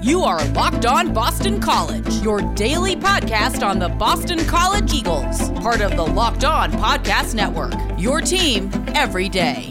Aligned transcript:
You 0.00 0.22
are 0.22 0.44
Locked 0.50 0.86
On 0.86 1.12
Boston 1.12 1.60
College, 1.60 2.06
your 2.22 2.40
daily 2.54 2.94
podcast 2.94 3.66
on 3.66 3.80
the 3.80 3.88
Boston 3.88 4.38
College 4.46 4.94
Eagles, 4.94 5.50
part 5.58 5.80
of 5.80 5.96
the 5.96 6.04
Locked 6.04 6.44
On 6.44 6.70
Podcast 6.70 7.34
Network. 7.34 7.74
Your 7.98 8.20
team 8.20 8.70
every 8.94 9.28
day. 9.28 9.68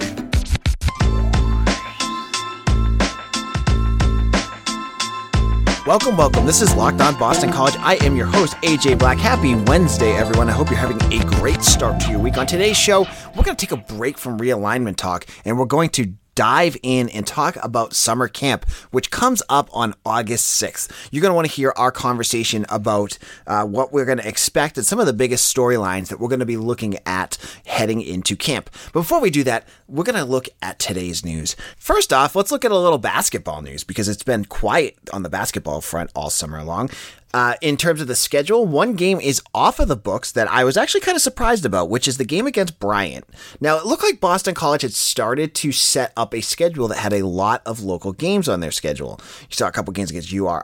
Welcome, 5.85 6.17
welcome. 6.17 6.45
This 6.45 6.61
is 6.61 6.75
Locked 6.75 6.99
On 6.99 7.17
Boston 7.17 7.49
College. 7.49 7.75
I 7.77 7.95
am 8.01 8.17
your 8.17 8.25
host, 8.25 8.55
AJ 8.57 8.99
Black. 8.99 9.17
Happy 9.17 9.55
Wednesday, 9.55 10.11
everyone. 10.11 10.49
I 10.49 10.51
hope 10.51 10.69
you're 10.69 10.77
having 10.77 11.01
a 11.13 11.23
great 11.37 11.63
start 11.63 12.01
to 12.01 12.11
your 12.11 12.19
week. 12.19 12.37
On 12.37 12.45
today's 12.45 12.75
show, 12.75 13.07
we're 13.33 13.43
going 13.43 13.55
to 13.55 13.65
take 13.65 13.71
a 13.71 13.77
break 13.77 14.17
from 14.17 14.37
realignment 14.37 14.97
talk 14.97 15.25
and 15.45 15.57
we're 15.57 15.65
going 15.65 15.89
to 15.91 16.11
dive 16.37 16.77
in 16.83 17.09
and 17.09 17.25
talk 17.25 17.57
about 17.63 17.95
summer 17.95 18.27
camp, 18.27 18.69
which 18.91 19.09
comes 19.09 19.41
up 19.49 19.69
on 19.73 19.95
August 20.05 20.61
6th. 20.61 20.91
You're 21.11 21.23
going 21.23 21.31
to 21.31 21.35
want 21.35 21.47
to 21.47 21.53
hear 21.53 21.73
our 21.75 21.91
conversation 21.91 22.63
about 22.69 23.17
uh, 23.47 23.65
what 23.65 23.91
we're 23.91 24.05
going 24.05 24.19
to 24.19 24.27
expect 24.27 24.77
and 24.77 24.85
some 24.85 24.99
of 24.99 25.07
the 25.07 25.13
biggest 25.13 25.53
storylines 25.53 26.09
that 26.09 26.19
we're 26.19 26.27
going 26.27 26.39
to 26.39 26.45
be 26.45 26.55
looking 26.55 26.99
at 27.07 27.39
heading 27.65 28.01
into 28.01 28.35
camp. 28.35 28.69
But 28.93 28.99
before 28.99 29.19
we 29.19 29.31
do 29.31 29.43
that, 29.45 29.67
we're 29.87 30.03
going 30.03 30.17
to 30.17 30.25
look 30.25 30.49
at 30.61 30.79
today's 30.79 31.23
news. 31.23 31.55
First 31.77 32.11
off, 32.11 32.35
let's 32.35 32.51
look 32.51 32.65
at 32.65 32.71
a 32.71 32.77
little 32.77 32.97
basketball 32.97 33.61
news 33.61 33.83
because 33.83 34.09
it's 34.09 34.23
been 34.23 34.45
quiet 34.45 34.97
on 35.13 35.23
the 35.23 35.29
basketball 35.29 35.81
front 35.81 36.11
all 36.15 36.29
summer 36.29 36.63
long. 36.63 36.89
Uh, 37.33 37.55
in 37.61 37.77
terms 37.77 38.01
of 38.01 38.07
the 38.07 38.15
schedule, 38.15 38.65
one 38.65 38.95
game 38.95 39.19
is 39.19 39.41
off 39.53 39.79
of 39.79 39.87
the 39.87 39.95
books 39.95 40.31
that 40.31 40.49
I 40.49 40.63
was 40.63 40.77
actually 40.77 41.01
kind 41.01 41.15
of 41.15 41.21
surprised 41.21 41.65
about, 41.65 41.89
which 41.89 42.07
is 42.07 42.17
the 42.17 42.25
game 42.25 42.47
against 42.47 42.79
Bryant. 42.79 43.25
Now, 43.59 43.77
it 43.77 43.85
looked 43.85 44.03
like 44.03 44.19
Boston 44.19 44.55
College 44.55 44.81
had 44.81 44.93
started 44.93 45.53
to 45.55 45.71
set 45.71 46.13
up 46.15 46.33
a 46.33 46.41
schedule 46.41 46.87
that 46.87 46.97
had 46.97 47.13
a 47.13 47.25
lot 47.25 47.61
of 47.65 47.81
local 47.81 48.13
games 48.13 48.47
on 48.47 48.61
their 48.61 48.71
schedule. 48.71 49.19
You 49.49 49.55
saw 49.55 49.67
a 49.67 49.71
couple 49.71 49.93
games 49.93 50.09
against 50.09 50.31
URI, 50.31 50.63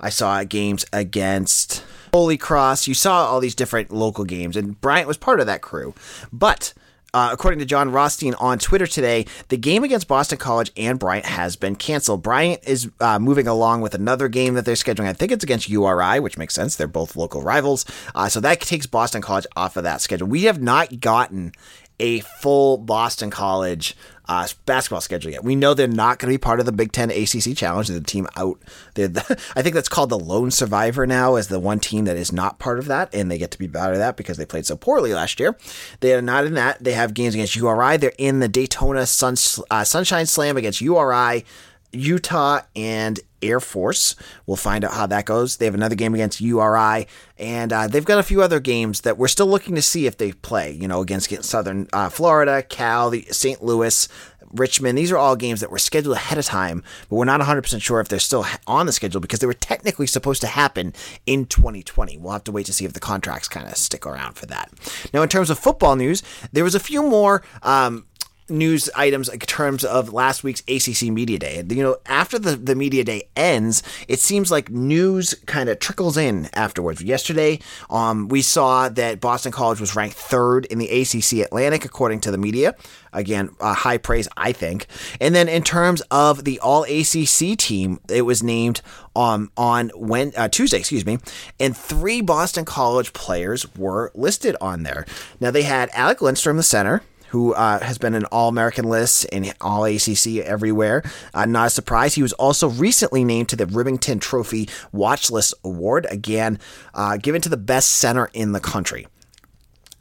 I 0.00 0.08
saw 0.10 0.42
games 0.44 0.86
against 0.92 1.84
Holy 2.14 2.38
Cross, 2.38 2.86
you 2.86 2.94
saw 2.94 3.26
all 3.26 3.40
these 3.40 3.54
different 3.54 3.92
local 3.92 4.24
games, 4.24 4.56
and 4.56 4.80
Bryant 4.80 5.08
was 5.08 5.16
part 5.16 5.40
of 5.40 5.46
that 5.46 5.60
crew. 5.60 5.94
But 6.32 6.72
uh, 7.12 7.30
according 7.32 7.58
to 7.60 7.64
Jon 7.64 7.90
Rothstein 7.90 8.34
on 8.34 8.58
Twitter 8.58 8.86
today, 8.86 9.26
the 9.48 9.56
game 9.56 9.84
against 9.84 10.08
Boston 10.08 10.38
College 10.38 10.70
and 10.76 10.98
Bryant 10.98 11.26
has 11.26 11.56
been 11.56 11.76
canceled. 11.76 12.22
Bryant 12.22 12.60
is 12.66 12.90
uh, 13.00 13.18
moving 13.18 13.46
along 13.46 13.80
with 13.80 13.94
another 13.94 14.28
game 14.28 14.54
that 14.54 14.64
they're 14.64 14.74
scheduling. 14.74 15.06
I 15.06 15.12
think 15.12 15.32
it's 15.32 15.44
against 15.44 15.68
URI, 15.68 16.20
which 16.20 16.38
makes 16.38 16.54
sense. 16.54 16.76
They're 16.76 16.86
both 16.86 17.16
local 17.16 17.42
rivals. 17.42 17.84
Uh, 18.14 18.28
so 18.28 18.40
that 18.40 18.60
takes 18.60 18.86
Boston 18.86 19.22
College 19.22 19.46
off 19.56 19.76
of 19.76 19.84
that 19.84 20.00
schedule. 20.00 20.28
We 20.28 20.44
have 20.44 20.62
not 20.62 21.00
gotten 21.00 21.52
a 22.00 22.20
full 22.20 22.78
Boston 22.78 23.30
College 23.30 23.96
uh, 24.30 24.46
basketball 24.64 25.00
schedule 25.00 25.32
yet. 25.32 25.42
We 25.42 25.56
know 25.56 25.74
they're 25.74 25.88
not 25.88 26.20
going 26.20 26.32
to 26.32 26.34
be 26.34 26.38
part 26.38 26.60
of 26.60 26.66
the 26.66 26.70
Big 26.70 26.92
Ten 26.92 27.10
ACC 27.10 27.56
Challenge. 27.56 27.88
They're 27.88 27.98
the 27.98 28.04
team 28.04 28.28
out. 28.36 28.60
The, 28.94 29.40
I 29.56 29.62
think 29.62 29.74
that's 29.74 29.88
called 29.88 30.10
the 30.10 30.18
lone 30.18 30.52
survivor 30.52 31.04
now, 31.04 31.34
as 31.34 31.48
the 31.48 31.58
one 31.58 31.80
team 31.80 32.04
that 32.04 32.16
is 32.16 32.32
not 32.32 32.60
part 32.60 32.78
of 32.78 32.86
that, 32.86 33.12
and 33.12 33.28
they 33.28 33.38
get 33.38 33.50
to 33.50 33.58
be 33.58 33.66
part 33.66 33.92
of 33.92 33.98
that 33.98 34.16
because 34.16 34.36
they 34.36 34.46
played 34.46 34.66
so 34.66 34.76
poorly 34.76 35.12
last 35.12 35.40
year. 35.40 35.56
They 35.98 36.14
are 36.14 36.22
not 36.22 36.44
in 36.44 36.54
that. 36.54 36.82
They 36.82 36.92
have 36.92 37.12
games 37.12 37.34
against 37.34 37.56
URI. 37.56 37.96
They're 37.96 38.12
in 38.18 38.38
the 38.38 38.48
Daytona 38.48 39.04
Sun, 39.04 39.34
uh, 39.68 39.82
Sunshine 39.82 40.26
Slam 40.26 40.56
against 40.56 40.80
URI. 40.80 41.44
Utah 41.92 42.60
and 42.76 43.20
Air 43.42 43.60
Force. 43.60 44.16
We'll 44.46 44.56
find 44.56 44.84
out 44.84 44.92
how 44.92 45.06
that 45.06 45.24
goes. 45.24 45.56
They 45.56 45.64
have 45.64 45.74
another 45.74 45.94
game 45.94 46.14
against 46.14 46.40
URI, 46.40 47.06
and 47.38 47.72
uh, 47.72 47.88
they've 47.88 48.04
got 48.04 48.18
a 48.18 48.22
few 48.22 48.42
other 48.42 48.60
games 48.60 49.02
that 49.02 49.18
we're 49.18 49.28
still 49.28 49.46
looking 49.46 49.74
to 49.74 49.82
see 49.82 50.06
if 50.06 50.16
they 50.16 50.32
play. 50.32 50.72
You 50.72 50.88
know, 50.88 51.00
against 51.00 51.30
Southern 51.44 51.88
uh, 51.92 52.08
Florida, 52.08 52.62
Cal, 52.62 53.10
the 53.10 53.22
St. 53.30 53.62
Louis. 53.62 54.08
Richmond, 54.52 54.98
these 54.98 55.12
are 55.12 55.16
all 55.16 55.36
games 55.36 55.60
that 55.60 55.70
were 55.70 55.78
scheduled 55.78 56.16
ahead 56.16 56.36
of 56.36 56.44
time, 56.44 56.82
but 57.08 57.14
we're 57.14 57.24
not 57.24 57.40
100% 57.40 57.80
sure 57.80 58.00
if 58.00 58.08
they're 58.08 58.18
still 58.18 58.44
on 58.66 58.86
the 58.86 58.92
schedule 58.92 59.20
because 59.20 59.38
they 59.38 59.46
were 59.46 59.54
technically 59.54 60.08
supposed 60.08 60.40
to 60.40 60.48
happen 60.48 60.92
in 61.24 61.46
2020. 61.46 62.18
We'll 62.18 62.32
have 62.32 62.42
to 62.44 62.52
wait 62.52 62.66
to 62.66 62.72
see 62.72 62.84
if 62.84 62.92
the 62.92 62.98
contracts 62.98 63.46
kind 63.46 63.68
of 63.68 63.76
stick 63.76 64.04
around 64.04 64.34
for 64.34 64.46
that. 64.46 64.72
Now, 65.14 65.22
in 65.22 65.28
terms 65.28 65.50
of 65.50 65.58
football 65.60 65.94
news, 65.94 66.24
there 66.52 66.64
was 66.64 66.74
a 66.74 66.80
few 66.80 67.02
more 67.02 67.44
um, 67.62 68.06
news 68.50 68.90
items 68.94 69.28
in 69.28 69.38
terms 69.40 69.84
of 69.84 70.12
last 70.12 70.44
week's 70.44 70.62
ACC 70.68 71.10
Media 71.10 71.38
Day. 71.38 71.62
You 71.68 71.82
know, 71.82 71.96
after 72.06 72.38
the, 72.38 72.56
the 72.56 72.74
Media 72.74 73.04
Day 73.04 73.28
ends, 73.36 73.82
it 74.08 74.18
seems 74.18 74.50
like 74.50 74.70
news 74.70 75.34
kind 75.46 75.68
of 75.68 75.78
trickles 75.78 76.16
in 76.16 76.48
afterwards. 76.52 77.02
Yesterday, 77.02 77.60
um, 77.88 78.28
we 78.28 78.42
saw 78.42 78.88
that 78.88 79.20
Boston 79.20 79.52
College 79.52 79.80
was 79.80 79.96
ranked 79.96 80.16
third 80.16 80.66
in 80.66 80.78
the 80.78 80.88
ACC 80.88 81.44
Atlantic, 81.44 81.84
according 81.84 82.20
to 82.20 82.30
the 82.30 82.38
media. 82.38 82.74
Again, 83.12 83.50
uh, 83.60 83.74
high 83.74 83.98
praise, 83.98 84.28
I 84.36 84.52
think. 84.52 84.86
And 85.20 85.34
then 85.34 85.48
in 85.48 85.62
terms 85.62 86.00
of 86.10 86.44
the 86.44 86.60
All 86.60 86.84
ACC 86.84 87.56
team, 87.58 88.00
it 88.08 88.22
was 88.22 88.42
named 88.42 88.82
um, 89.16 89.50
on 89.56 89.90
when 89.94 90.32
uh, 90.36 90.48
Tuesday, 90.48 90.78
excuse 90.78 91.04
me, 91.04 91.18
and 91.58 91.76
three 91.76 92.20
Boston 92.20 92.64
College 92.64 93.12
players 93.12 93.72
were 93.76 94.12
listed 94.14 94.56
on 94.60 94.84
there. 94.84 95.04
Now 95.40 95.50
they 95.50 95.62
had 95.62 95.90
Alec 95.92 96.22
Lindstrom, 96.22 96.56
the 96.56 96.62
center 96.62 97.02
who 97.30 97.54
uh, 97.54 97.80
has 97.80 97.98
been 97.98 98.14
an 98.14 98.24
All 98.26 98.48
American 98.48 98.84
list 98.84 99.26
and 99.32 99.52
All 99.60 99.84
ACC 99.84 100.36
everywhere. 100.44 101.02
Uh, 101.34 101.46
not 101.46 101.68
a 101.68 101.70
surprise. 101.70 102.14
He 102.14 102.22
was 102.22 102.32
also 102.34 102.68
recently 102.68 103.24
named 103.24 103.48
to 103.50 103.56
the 103.56 103.66
Rimington 103.66 104.20
Trophy 104.20 104.68
Watch 104.92 105.30
List 105.30 105.54
Award, 105.64 106.06
again, 106.10 106.58
uh, 106.94 107.16
given 107.16 107.40
to 107.42 107.48
the 107.48 107.56
best 107.56 107.92
center 107.92 108.30
in 108.32 108.52
the 108.52 108.60
country. 108.60 109.06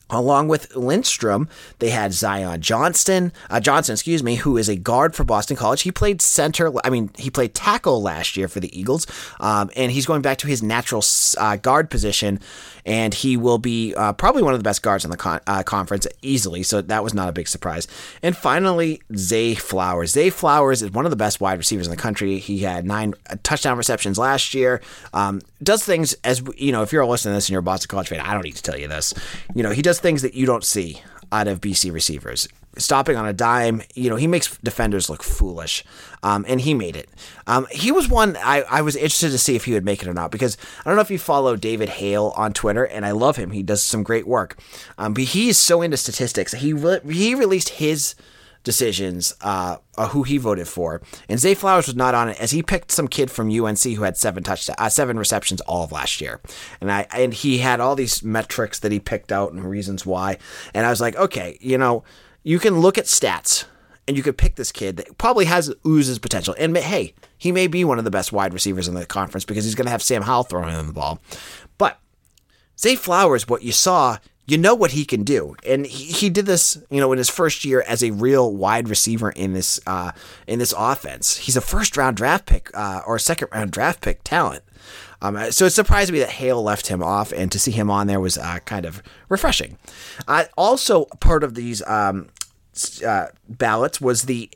Along 0.09 0.47
with 0.47 0.75
Lindstrom, 0.75 1.47
they 1.79 1.89
had 1.89 2.13
Zion 2.13 2.61
Johnston, 2.61 3.31
uh, 3.49 3.59
Johnson, 3.59 3.93
excuse 3.93 4.23
me, 4.23 4.35
who 4.35 4.57
is 4.57 4.67
a 4.67 4.75
guard 4.75 5.15
for 5.15 5.23
Boston 5.23 5.55
College. 5.55 5.81
He 5.81 5.91
played 5.91 6.21
center, 6.21 6.71
I 6.83 6.89
mean, 6.89 7.11
he 7.17 7.29
played 7.29 7.53
tackle 7.53 8.01
last 8.01 8.35
year 8.35 8.47
for 8.47 8.59
the 8.59 8.77
Eagles, 8.77 9.05
um, 9.39 9.69
and 9.75 9.91
he's 9.91 10.05
going 10.05 10.21
back 10.21 10.39
to 10.39 10.47
his 10.47 10.63
natural 10.63 11.03
uh, 11.37 11.57
guard 11.57 11.89
position 11.89 12.39
and 12.85 13.13
he 13.13 13.37
will 13.37 13.59
be 13.59 13.93
uh, 13.95 14.13
probably 14.13 14.41
one 14.41 14.53
of 14.53 14.59
the 14.59 14.63
best 14.63 14.81
guards 14.81 15.05
in 15.05 15.11
the 15.11 15.17
con- 15.17 15.41
uh, 15.45 15.61
conference 15.61 16.07
easily. 16.23 16.63
So 16.63 16.81
that 16.81 17.03
was 17.03 17.13
not 17.13 17.29
a 17.29 17.31
big 17.31 17.47
surprise. 17.47 17.87
And 18.23 18.35
finally, 18.35 19.01
Zay 19.15 19.53
Flowers. 19.53 20.11
Zay 20.11 20.31
Flowers 20.31 20.81
is 20.81 20.91
one 20.91 21.05
of 21.05 21.11
the 21.11 21.15
best 21.15 21.39
wide 21.39 21.59
receivers 21.59 21.85
in 21.85 21.91
the 21.91 21.97
country. 21.97 22.39
He 22.39 22.59
had 22.59 22.85
nine 22.85 23.13
uh, 23.29 23.35
touchdown 23.43 23.77
receptions 23.77 24.17
last 24.17 24.55
year. 24.55 24.81
Um, 25.13 25.41
does 25.61 25.83
things 25.83 26.15
as 26.23 26.41
you 26.57 26.71
know, 26.71 26.81
if 26.81 26.91
you're 26.91 27.05
listening 27.05 27.33
to 27.33 27.37
this 27.37 27.47
and 27.47 27.51
you're 27.51 27.59
a 27.59 27.63
Boston 27.63 27.89
College 27.89 28.09
fan, 28.09 28.21
I 28.21 28.33
don't 28.33 28.43
need 28.43 28.55
to 28.55 28.63
tell 28.63 28.77
you 28.77 28.87
this. 28.87 29.13
You 29.53 29.61
know, 29.61 29.71
he 29.71 29.81
does 29.81 29.98
things 29.99 30.21
that 30.21 30.33
you 30.33 30.45
don't 30.45 30.63
see 30.63 31.01
out 31.31 31.47
of 31.47 31.61
BC 31.61 31.93
receivers 31.93 32.47
stopping 32.77 33.15
on 33.15 33.25
a 33.25 33.33
dime. 33.33 33.81
You 33.93 34.09
know, 34.09 34.15
he 34.15 34.27
makes 34.27 34.57
defenders 34.57 35.09
look 35.09 35.23
foolish, 35.23 35.83
um, 36.23 36.45
and 36.47 36.61
he 36.61 36.73
made 36.73 36.95
it. 36.95 37.09
Um, 37.47 37.67
he 37.71 37.91
was 37.91 38.07
one 38.07 38.37
I, 38.37 38.61
I 38.69 38.81
was 38.81 38.95
interested 38.95 39.31
to 39.31 39.37
see 39.37 39.55
if 39.55 39.65
he 39.65 39.73
would 39.73 39.85
make 39.85 40.01
it 40.01 40.07
or 40.07 40.13
not 40.13 40.31
because 40.31 40.57
I 40.79 40.89
don't 40.89 40.95
know 40.95 41.01
if 41.01 41.11
you 41.11 41.19
follow 41.19 41.55
David 41.55 41.89
Hale 41.89 42.33
on 42.35 42.53
Twitter, 42.53 42.83
and 42.83 43.05
I 43.05 43.11
love 43.11 43.37
him. 43.37 43.51
He 43.51 43.63
does 43.63 43.83
some 43.83 44.03
great 44.03 44.27
work, 44.27 44.59
um, 44.97 45.13
but 45.13 45.23
he 45.23 45.49
is 45.49 45.57
so 45.57 45.81
into 45.81 45.97
statistics. 45.97 46.53
He 46.53 46.73
re- 46.73 47.01
he 47.05 47.35
released 47.35 47.69
his 47.69 48.15
decisions 48.63 49.33
uh, 49.41 49.77
who 50.09 50.23
he 50.23 50.37
voted 50.37 50.67
for, 50.67 51.01
and 51.27 51.39
Zay 51.39 51.53
Flowers 51.53 51.87
was 51.87 51.95
not 51.95 52.15
on 52.15 52.29
it 52.29 52.39
as 52.39 52.51
he 52.51 52.61
picked 52.61 52.91
some 52.91 53.07
kid 53.07 53.31
from 53.31 53.49
UNC 53.49 53.81
who 53.81 54.03
had 54.03 54.17
seven 54.17 54.43
touch 54.43 54.69
uh, 54.77 54.89
seven 54.89 55.17
receptions 55.17 55.61
all 55.61 55.83
of 55.83 55.91
last 55.91 56.21
year, 56.21 56.41
and 56.81 56.91
I 56.91 57.07
and 57.13 57.33
he 57.33 57.59
had 57.59 57.79
all 57.79 57.95
these 57.95 58.23
metrics 58.23 58.79
that 58.79 58.91
he 58.91 58.99
picked 58.99 59.31
out 59.31 59.51
and 59.51 59.63
reasons 59.63 60.05
why, 60.05 60.37
and 60.73 60.85
I 60.85 60.89
was 60.89 61.01
like, 61.01 61.15
okay, 61.15 61.57
you 61.61 61.77
know 61.77 62.03
you 62.43 62.59
can 62.59 62.79
look 62.79 62.97
at 62.97 63.05
stats 63.05 63.65
and 64.07 64.17
you 64.17 64.23
could 64.23 64.37
pick 64.37 64.55
this 64.55 64.71
kid 64.71 64.97
that 64.97 65.17
probably 65.17 65.45
has 65.45 65.73
oozes 65.85 66.17
potential. 66.17 66.55
And 66.57 66.75
hey, 66.75 67.13
he 67.37 67.51
may 67.51 67.67
be 67.67 67.85
one 67.85 67.99
of 67.99 68.05
the 68.05 68.11
best 68.11 68.31
wide 68.31 68.53
receivers 68.53 68.87
in 68.87 68.95
the 68.95 69.05
conference 69.05 69.45
because 69.45 69.65
he's 69.65 69.75
going 69.75 69.85
to 69.85 69.91
have 69.91 70.01
Sam 70.01 70.23
Howell 70.23 70.43
throwing 70.43 70.73
him 70.73 70.87
the 70.87 70.93
ball. 70.93 71.21
But 71.77 71.99
Zay 72.77 72.95
Flowers, 72.95 73.47
what 73.47 73.61
you 73.61 73.71
saw, 73.71 74.17
you 74.49 74.57
know 74.57 74.73
what 74.75 74.91
he 74.91 75.05
can 75.05 75.23
do, 75.23 75.55
and 75.65 75.85
he, 75.85 76.11
he 76.11 76.29
did 76.29 76.45
this, 76.45 76.81
you 76.89 76.99
know, 76.99 77.11
in 77.11 77.17
his 77.17 77.29
first 77.29 77.63
year 77.63 77.83
as 77.87 78.03
a 78.03 78.11
real 78.11 78.53
wide 78.53 78.89
receiver 78.89 79.29
in 79.29 79.53
this 79.53 79.79
uh, 79.85 80.11
in 80.47 80.59
this 80.59 80.73
offense. 80.77 81.37
He's 81.37 81.55
a 81.55 81.61
first 81.61 81.95
round 81.97 82.17
draft 82.17 82.45
pick 82.45 82.69
uh, 82.73 83.01
or 83.05 83.19
second 83.19 83.49
round 83.51 83.71
draft 83.71 84.01
pick 84.01 84.23
talent. 84.23 84.63
Um, 85.21 85.51
so 85.51 85.65
it 85.65 85.71
surprised 85.71 86.11
me 86.11 86.19
that 86.19 86.29
Hale 86.29 86.63
left 86.63 86.87
him 86.87 87.03
off, 87.03 87.31
and 87.31 87.51
to 87.51 87.59
see 87.59 87.71
him 87.71 87.91
on 87.91 88.07
there 88.07 88.19
was 88.19 88.37
uh, 88.37 88.59
kind 88.65 88.85
of 88.85 89.03
refreshing. 89.27 89.77
Uh, 90.27 90.45
also, 90.57 91.05
part 91.19 91.43
of 91.43 91.55
these 91.55 91.85
um, 91.85 92.29
uh, 93.05 93.27
ballots 93.47 93.99
was 93.99 94.23
the 94.23 94.49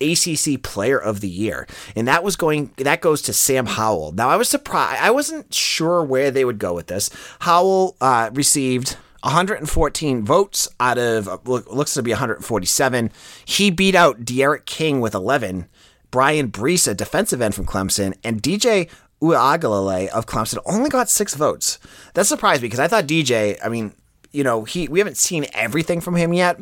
ACC 0.00 0.62
Player 0.62 0.98
of 0.98 1.20
the 1.20 1.28
Year, 1.28 1.66
and 1.94 2.08
that 2.08 2.24
was 2.24 2.36
going 2.36 2.72
that 2.78 3.00
goes 3.00 3.22
to 3.22 3.32
Sam 3.32 3.66
Howell. 3.66 4.12
Now 4.12 4.28
I 4.28 4.36
was 4.36 4.48
surprised; 4.48 5.02
I 5.02 5.10
wasn't 5.10 5.52
sure 5.52 6.02
where 6.02 6.30
they 6.30 6.44
would 6.44 6.58
go 6.58 6.74
with 6.74 6.86
this. 6.86 7.10
Howell 7.40 7.96
uh, 8.00 8.30
received 8.32 8.96
114 9.26 10.24
votes 10.24 10.68
out 10.78 10.98
of 10.98 11.48
looks 11.48 11.94
to 11.94 12.02
be 12.02 12.12
147. 12.12 13.10
He 13.44 13.72
beat 13.72 13.96
out 13.96 14.24
D'Eriq 14.24 14.64
King 14.66 15.00
with 15.00 15.14
11. 15.14 15.66
Bryan 16.12 16.48
Bresee, 16.48 16.92
a 16.92 16.94
defensive 16.94 17.42
end 17.42 17.54
from 17.54 17.66
Clemson, 17.66 18.16
and 18.22 18.40
DJ 18.40 18.88
Uiagalelei 19.20 20.06
of 20.08 20.26
Clemson 20.26 20.58
only 20.64 20.88
got 20.88 21.08
six 21.08 21.34
votes. 21.34 21.80
That 22.14 22.26
surprised 22.26 22.62
me 22.62 22.66
because 22.66 22.78
I 22.78 22.86
thought 22.86 23.08
DJ, 23.08 23.58
I 23.64 23.68
mean, 23.68 23.92
you 24.30 24.44
know, 24.44 24.62
he 24.62 24.86
we 24.86 25.00
haven't 25.00 25.16
seen 25.16 25.46
everything 25.52 26.00
from 26.00 26.14
him 26.14 26.32
yet, 26.32 26.60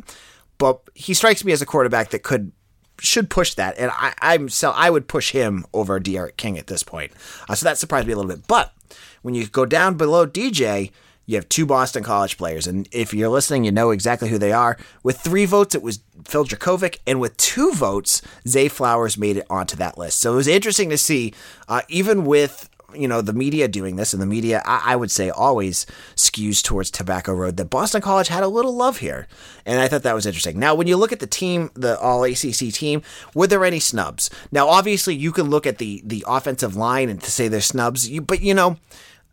but 0.57 0.81
he 0.95 1.13
strikes 1.13 1.45
me 1.45 1.51
as 1.51 1.61
a 1.61 1.67
quarterback 1.67 2.09
that 2.09 2.23
could 2.23 2.51
should 2.99 3.29
push 3.29 3.53
that, 3.53 3.77
and 3.77 3.91
I, 3.93 4.15
I'm 4.21 4.49
so 4.49 4.71
I 4.71 4.89
would 4.89 5.07
push 5.07 5.31
him 5.31 5.65
over 5.71 5.99
D'Eriq 5.99 6.35
King 6.35 6.57
at 6.57 6.65
this 6.65 6.81
point. 6.81 7.11
Uh, 7.47 7.53
so 7.53 7.65
that 7.65 7.77
surprised 7.77 8.07
me 8.07 8.13
a 8.13 8.15
little 8.15 8.31
bit. 8.31 8.47
But 8.47 8.73
when 9.21 9.35
you 9.35 9.45
go 9.45 9.67
down 9.67 9.97
below 9.97 10.25
DJ, 10.25 10.91
you 11.25 11.35
have 11.35 11.49
two 11.49 11.65
Boston 11.65 12.03
College 12.03 12.37
players, 12.37 12.67
and 12.67 12.87
if 12.91 13.13
you're 13.13 13.29
listening, 13.29 13.63
you 13.63 13.71
know 13.71 13.91
exactly 13.91 14.29
who 14.29 14.37
they 14.37 14.51
are. 14.51 14.77
With 15.03 15.19
three 15.19 15.45
votes, 15.45 15.73
it 15.75 15.81
was 15.81 15.99
Phil 16.25 16.45
Jurkovec, 16.45 16.99
and 17.07 17.19
with 17.19 17.35
two 17.37 17.73
votes, 17.73 18.21
Zay 18.47 18.67
Flowers 18.67 19.17
made 19.17 19.37
it 19.37 19.47
onto 19.49 19.75
that 19.77 19.97
list. 19.97 20.19
So 20.19 20.33
it 20.33 20.37
was 20.37 20.47
interesting 20.47 20.89
to 20.91 20.97
see, 20.97 21.33
uh, 21.67 21.81
even 21.89 22.25
with 22.25 22.69
you 22.93 23.07
know 23.07 23.21
the 23.21 23.33
media 23.33 23.67
doing 23.67 23.95
this, 23.95 24.13
and 24.13 24.21
the 24.21 24.27
media, 24.27 24.61
I, 24.65 24.93
I, 24.93 24.95
would 24.95 25.11
say, 25.11 25.29
always 25.29 25.85
skews 26.15 26.63
towards 26.63 26.91
Tobacco 26.91 27.33
Road. 27.33 27.57
That 27.57 27.69
Boston 27.69 28.01
College 28.01 28.27
had 28.27 28.43
a 28.43 28.47
little 28.47 28.75
love 28.75 28.99
here, 28.99 29.27
and 29.65 29.79
I 29.79 29.87
thought 29.87 30.03
that 30.03 30.15
was 30.15 30.25
interesting. 30.25 30.59
Now, 30.59 30.75
when 30.75 30.87
you 30.87 30.95
look 30.95 31.11
at 31.11 31.19
the 31.19 31.27
team, 31.27 31.71
the 31.73 31.99
All 31.99 32.23
ACC 32.23 32.71
team, 32.71 33.01
were 33.33 33.47
there 33.47 33.65
any 33.65 33.79
snubs? 33.79 34.29
Now, 34.51 34.67
obviously, 34.67 35.15
you 35.15 35.31
can 35.31 35.49
look 35.49 35.65
at 35.65 35.79
the 35.79 36.01
the 36.05 36.23
offensive 36.27 36.75
line 36.75 37.09
and 37.09 37.21
to 37.21 37.31
say 37.31 37.47
there's 37.47 37.65
snubs, 37.65 38.07
you, 38.07 38.21
but 38.21 38.41
you 38.41 38.53
know 38.53 38.77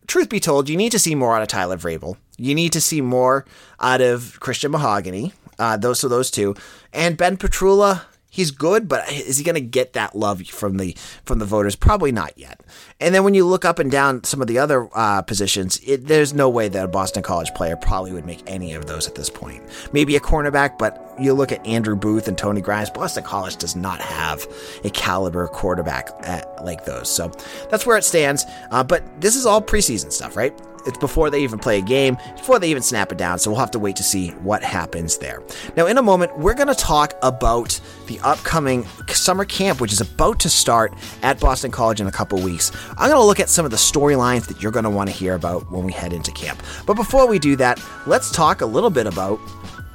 truth 0.07 0.29
be 0.29 0.41
told, 0.41 0.69
you 0.69 0.77
need 0.77 0.93
to 0.93 0.99
see 0.99 1.15
more 1.15 1.37
out 1.37 1.43
of 1.43 1.49
Tyler 1.49 1.77
Vrabel. 1.77 2.17
You 2.37 2.55
need 2.55 2.73
to 2.73 2.81
see 2.81 3.01
more 3.01 3.45
out 3.81 4.01
of 4.01 4.39
Christian 4.41 4.71
Mahogany. 4.71 5.33
Uh, 5.59 5.77
those 5.77 6.03
are 6.03 6.09
those 6.09 6.31
two, 6.31 6.57
and 6.93 7.17
Ben 7.17 7.37
Petrula 7.37 8.07
he's 8.33 8.51
good, 8.51 8.89
but 8.89 9.09
is 9.13 9.37
he 9.39 9.45
going 9.45 9.55
to 9.55 9.61
get 9.61 9.93
that 9.93 10.17
love 10.17 10.43
from 10.49 10.79
the 10.79 10.97
from 11.25 11.39
the 11.39 11.45
voters? 11.45 11.77
Probably 11.77 12.11
not 12.11 12.37
yet. 12.37 12.61
And 12.99 13.15
then 13.15 13.23
when 13.23 13.35
you 13.35 13.47
look 13.47 13.65
up 13.65 13.79
and 13.79 13.91
down 13.91 14.25
some 14.25 14.41
of 14.41 14.49
the 14.49 14.59
other 14.59 14.89
uh, 14.95 15.23
positions, 15.23 15.81
it, 15.87 16.07
there's 16.09 16.33
no 16.33 16.49
way 16.49 16.69
that 16.69 16.85
a 16.85 16.89
Boston 16.89 17.23
College 17.23 17.53
player 17.55 17.77
probably 17.77 18.13
would 18.13 18.27
make 18.27 18.43
any 18.49 18.75
of 18.75 18.87
those 18.87 19.07
at 19.07 19.15
this 19.15 19.31
point. 19.31 19.63
Maybe 19.93 20.17
a 20.17 20.21
cornerback, 20.21 20.79
but 20.79 21.15
you 21.21 21.35
look 21.35 21.53
at 21.53 21.65
Andrew 21.67 21.95
Booth 21.95 22.27
and 22.27 22.37
Tony 22.37 22.63
Grimes. 22.63 22.91
Boston 22.91 23.23
College 23.23 23.57
does 23.57 23.77
not 23.77 24.01
have 24.01 24.47
a 24.83 24.91
caliber 24.91 25.47
quarterback 25.47 26.09
at, 26.23 26.65
like 26.65 26.85
those, 26.87 27.15
so 27.15 27.31
that's 27.71 27.87
where 27.87 27.99
it 27.99 28.05
stands. 28.05 28.45
Uh, 28.71 28.83
but 28.83 29.05
this 29.21 29.37
is 29.37 29.45
all 29.45 29.61
preseason 29.61 30.11
stuff, 30.11 30.37
right? 30.37 30.59
It's 30.87 30.99
before 30.99 31.31
they 31.31 31.43
even 31.43 31.59
play 31.59 31.79
a 31.79 31.83
game, 31.83 32.17
before 32.37 32.59
they 32.59 32.71
even 32.71 32.83
snap 32.83 33.13
it 33.13 33.19
down. 33.19 33.39
So 33.39 33.51
we'll 33.51 33.61
have 33.61 33.71
to 33.73 33.79
wait 33.79 33.97
to 33.97 34.03
see 34.03 34.31
what 34.31 34.63
happens 34.63 35.19
there. 35.19 35.43
Now, 35.77 35.87
in 35.87 35.99
a 35.99 36.03
moment, 36.03 36.39
we're 36.39 36.55
going 36.55 36.69
to 36.69 36.75
talk 36.75 37.15
about 37.23 37.81
the 38.07 38.19
upcoming 38.21 38.85
summer 39.09 39.45
camp, 39.45 39.81
which 39.81 39.93
is 39.93 40.01
about 40.01 40.41
to 40.41 40.49
start 40.49 40.93
at 41.23 41.41
Boston 41.41 41.71
College 41.71 42.01
in 42.01 42.07
a 42.07 42.13
couple 42.13 42.41
weeks. 42.41 42.73
I'm 42.91 43.09
going 43.09 43.21
to 43.21 43.25
look 43.25 43.41
at 43.41 43.49
some 43.49 43.65
of 43.65 43.71
the 43.71 43.77
storylines 43.77 44.47
that 44.49 44.63
you're 44.63 44.73
going 44.73 44.85
to 44.85 44.91
want 44.91 45.09
to 45.09 45.15
hear 45.15 45.35
about 45.35 45.71
when 45.71 45.85
we 45.85 45.93
head 45.93 46.13
into 46.13 46.33
camp. 46.33 46.63
But 46.87 46.95
before 46.95 47.27
we 47.27 47.39
do 47.39 47.57
that, 47.57 47.83
let's 48.07 48.31
talk 48.31 48.61
a 48.61 48.67
little 48.67 48.91
bit 48.91 49.07
about 49.07 49.41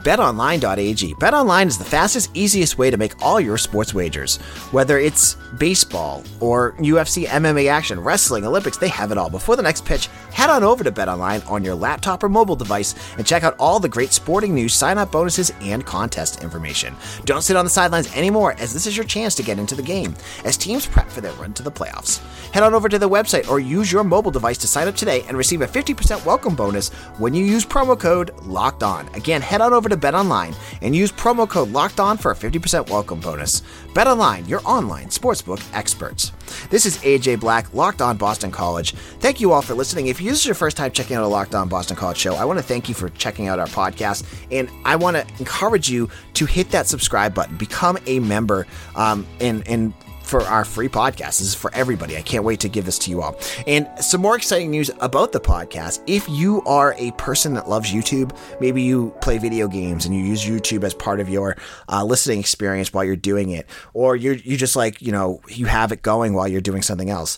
betonline.ag. 0.08 1.16
BetOnline 1.16 1.66
is 1.68 1.78
the 1.78 1.84
fastest, 1.84 2.30
easiest 2.34 2.78
way 2.78 2.90
to 2.90 2.96
make 2.96 3.22
all 3.22 3.42
your 3.42 3.58
sports 3.58 3.94
wagers. 3.94 4.38
Whether 4.72 5.00
it's 5.00 5.36
baseball 5.58 6.24
or 6.40 6.72
UFC 6.78 7.26
MMA 7.26 7.70
action, 7.70 8.00
wrestling, 8.00 8.46
Olympics, 8.46 8.78
they 8.78 8.88
have 8.88 9.12
it 9.12 9.18
all. 9.18 9.30
Before 9.30 9.58
the 9.58 9.64
next 9.64 9.84
pitch, 9.84 10.08
head 10.32 10.50
on 10.50 10.64
over 10.64 10.82
to 10.82 10.94
BetOnline 10.94 11.46
on 11.52 11.62
your 11.62 11.76
laptop 11.76 12.24
or 12.24 12.30
mobile 12.30 12.56
device 12.56 12.96
and 13.18 13.28
check 13.28 13.44
out 13.44 13.58
all 13.60 13.82
the 13.82 13.90
great 13.90 14.14
sporting 14.14 14.56
news, 14.56 14.74
sign 14.74 14.98
up 14.98 15.12
bonuses, 15.12 15.52
and 15.60 15.86
contest 15.86 16.42
information. 16.42 16.96
Don't 17.26 17.42
sit 17.42 17.58
on 17.58 17.66
the 17.66 17.70
sidelines 17.70 18.16
anymore, 18.16 18.56
as 18.60 18.72
this 18.72 18.88
is 18.88 18.96
your 18.96 19.06
chance 19.06 19.36
to 19.36 19.44
get 19.44 19.60
into 19.60 19.76
the 19.76 19.84
game 19.84 20.16
as 20.46 20.56
teams 20.56 20.88
prep 20.88 21.10
for 21.10 21.20
their 21.20 21.34
run 21.34 21.54
to 21.56 21.64
the 21.64 21.72
playoffs. 21.72 22.22
Head 22.54 22.64
on 22.64 22.74
over 22.74 22.88
to 22.88 22.98
the 22.98 23.10
website 23.10 23.50
or 23.50 23.60
use 23.60 23.92
your 23.92 24.06
mobile 24.06 24.32
device 24.32 24.58
to 24.60 24.68
sign 24.68 24.88
up 24.88 24.96
today 24.96 25.24
and 25.28 25.38
receive 25.38 25.62
a 25.64 25.68
50% 25.68 26.24
welcome 26.26 26.56
bonus 26.56 26.94
when 27.18 27.34
you 27.34 27.44
use 27.44 27.66
promo 27.66 28.00
code 28.00 28.32
LOCKED 28.44 28.84
ON. 28.84 29.10
Again, 29.14 29.42
head 29.42 29.60
on 29.60 29.74
over 29.74 29.90
to 29.90 29.97
BetOnline 29.98 30.56
and 30.82 30.96
use 30.96 31.12
promo 31.12 31.48
code 31.48 31.72
LOCKED 31.72 32.00
ON 32.00 32.18
for 32.18 32.32
a 32.32 32.36
50% 32.36 32.90
welcome 32.90 33.20
bonus. 33.20 33.62
BetOnline, 33.94 34.48
your 34.48 34.62
online 34.66 35.08
sportsbook 35.08 35.64
experts. 35.74 36.32
This 36.70 36.86
is 36.86 36.98
AJ 37.00 37.40
Black, 37.40 37.74
Locked 37.74 38.02
On 38.02 38.18
Boston 38.18 38.52
College. 38.52 38.94
Thank 39.20 39.42
you 39.42 39.52
all 39.52 39.62
for 39.62 39.74
listening. 39.74 40.08
If 40.08 40.20
this 40.20 40.40
is 40.40 40.46
your 40.46 40.56
first 40.56 40.78
time 40.78 40.92
checking 40.92 41.16
out 41.16 41.24
a 41.24 41.28
Locked 41.28 41.56
On 41.56 41.68
Boston 41.68 41.96
College 41.96 42.18
show, 42.18 42.36
I 42.36 42.46
want 42.46 42.60
to 42.60 42.64
thank 42.64 42.88
you 42.88 42.96
for 42.96 43.10
checking 43.10 43.48
out 43.48 43.60
our 43.60 43.68
podcast, 43.68 44.26
and 44.52 44.70
I 44.86 44.96
want 44.96 45.18
to 45.18 45.26
encourage 45.40 45.90
you 45.90 46.10
to 46.36 46.46
hit 46.46 46.70
that 46.72 46.88
subscribe 46.88 47.34
button, 47.34 47.58
become 47.58 47.98
a 48.06 48.20
member, 48.20 48.68
um, 48.96 49.26
and 49.40 49.68
and 49.68 49.94
for 50.28 50.42
our 50.42 50.66
free 50.66 50.90
podcast. 50.90 51.40
This 51.40 51.42
is 51.42 51.56
for 51.56 51.74
everybody. 51.74 52.18
I 52.18 52.22
can't 52.22 52.44
wait 52.44 52.60
to 52.60 52.70
give 52.70 52.86
this 52.86 53.00
to 53.00 53.10
you 53.10 53.22
all. 53.22 53.40
And 53.66 53.88
some 54.00 54.22
more 54.22 54.36
exciting 54.36 54.70
news 54.70 54.92
about 55.00 55.32
the 55.32 55.40
podcast. 55.40 56.02
If 56.06 56.28
you 56.30 56.62
are 56.66 56.94
a 56.98 57.12
person 57.12 57.54
that 57.54 57.70
loves 57.70 57.92
YouTube, 57.92 58.38
maybe 58.60 58.82
you 58.82 59.16
play 59.22 59.38
video 59.38 59.68
games 59.68 60.06
and 60.06 60.16
you 60.16 60.24
use 60.24 60.46
YouTube 60.46 60.84
as 60.84 60.94
part 60.94 61.20
of 61.20 61.30
your 61.30 61.58
uh, 61.90 62.04
listening 62.04 62.40
experience 62.40 62.94
while 62.94 63.04
you're 63.04 63.16
doing 63.16 63.50
it, 63.52 63.68
or 63.94 64.16
you're, 64.16 64.36
you 64.36 64.58
just 64.58 64.76
like, 64.76 65.02
you 65.02 65.12
know, 65.12 65.42
you 65.48 65.66
have 65.66 65.92
it 65.92 66.02
going 66.02 66.34
while 66.34 66.48
you're 66.48 66.62
doing 66.62 66.82
something 66.82 67.10
else. 67.10 67.38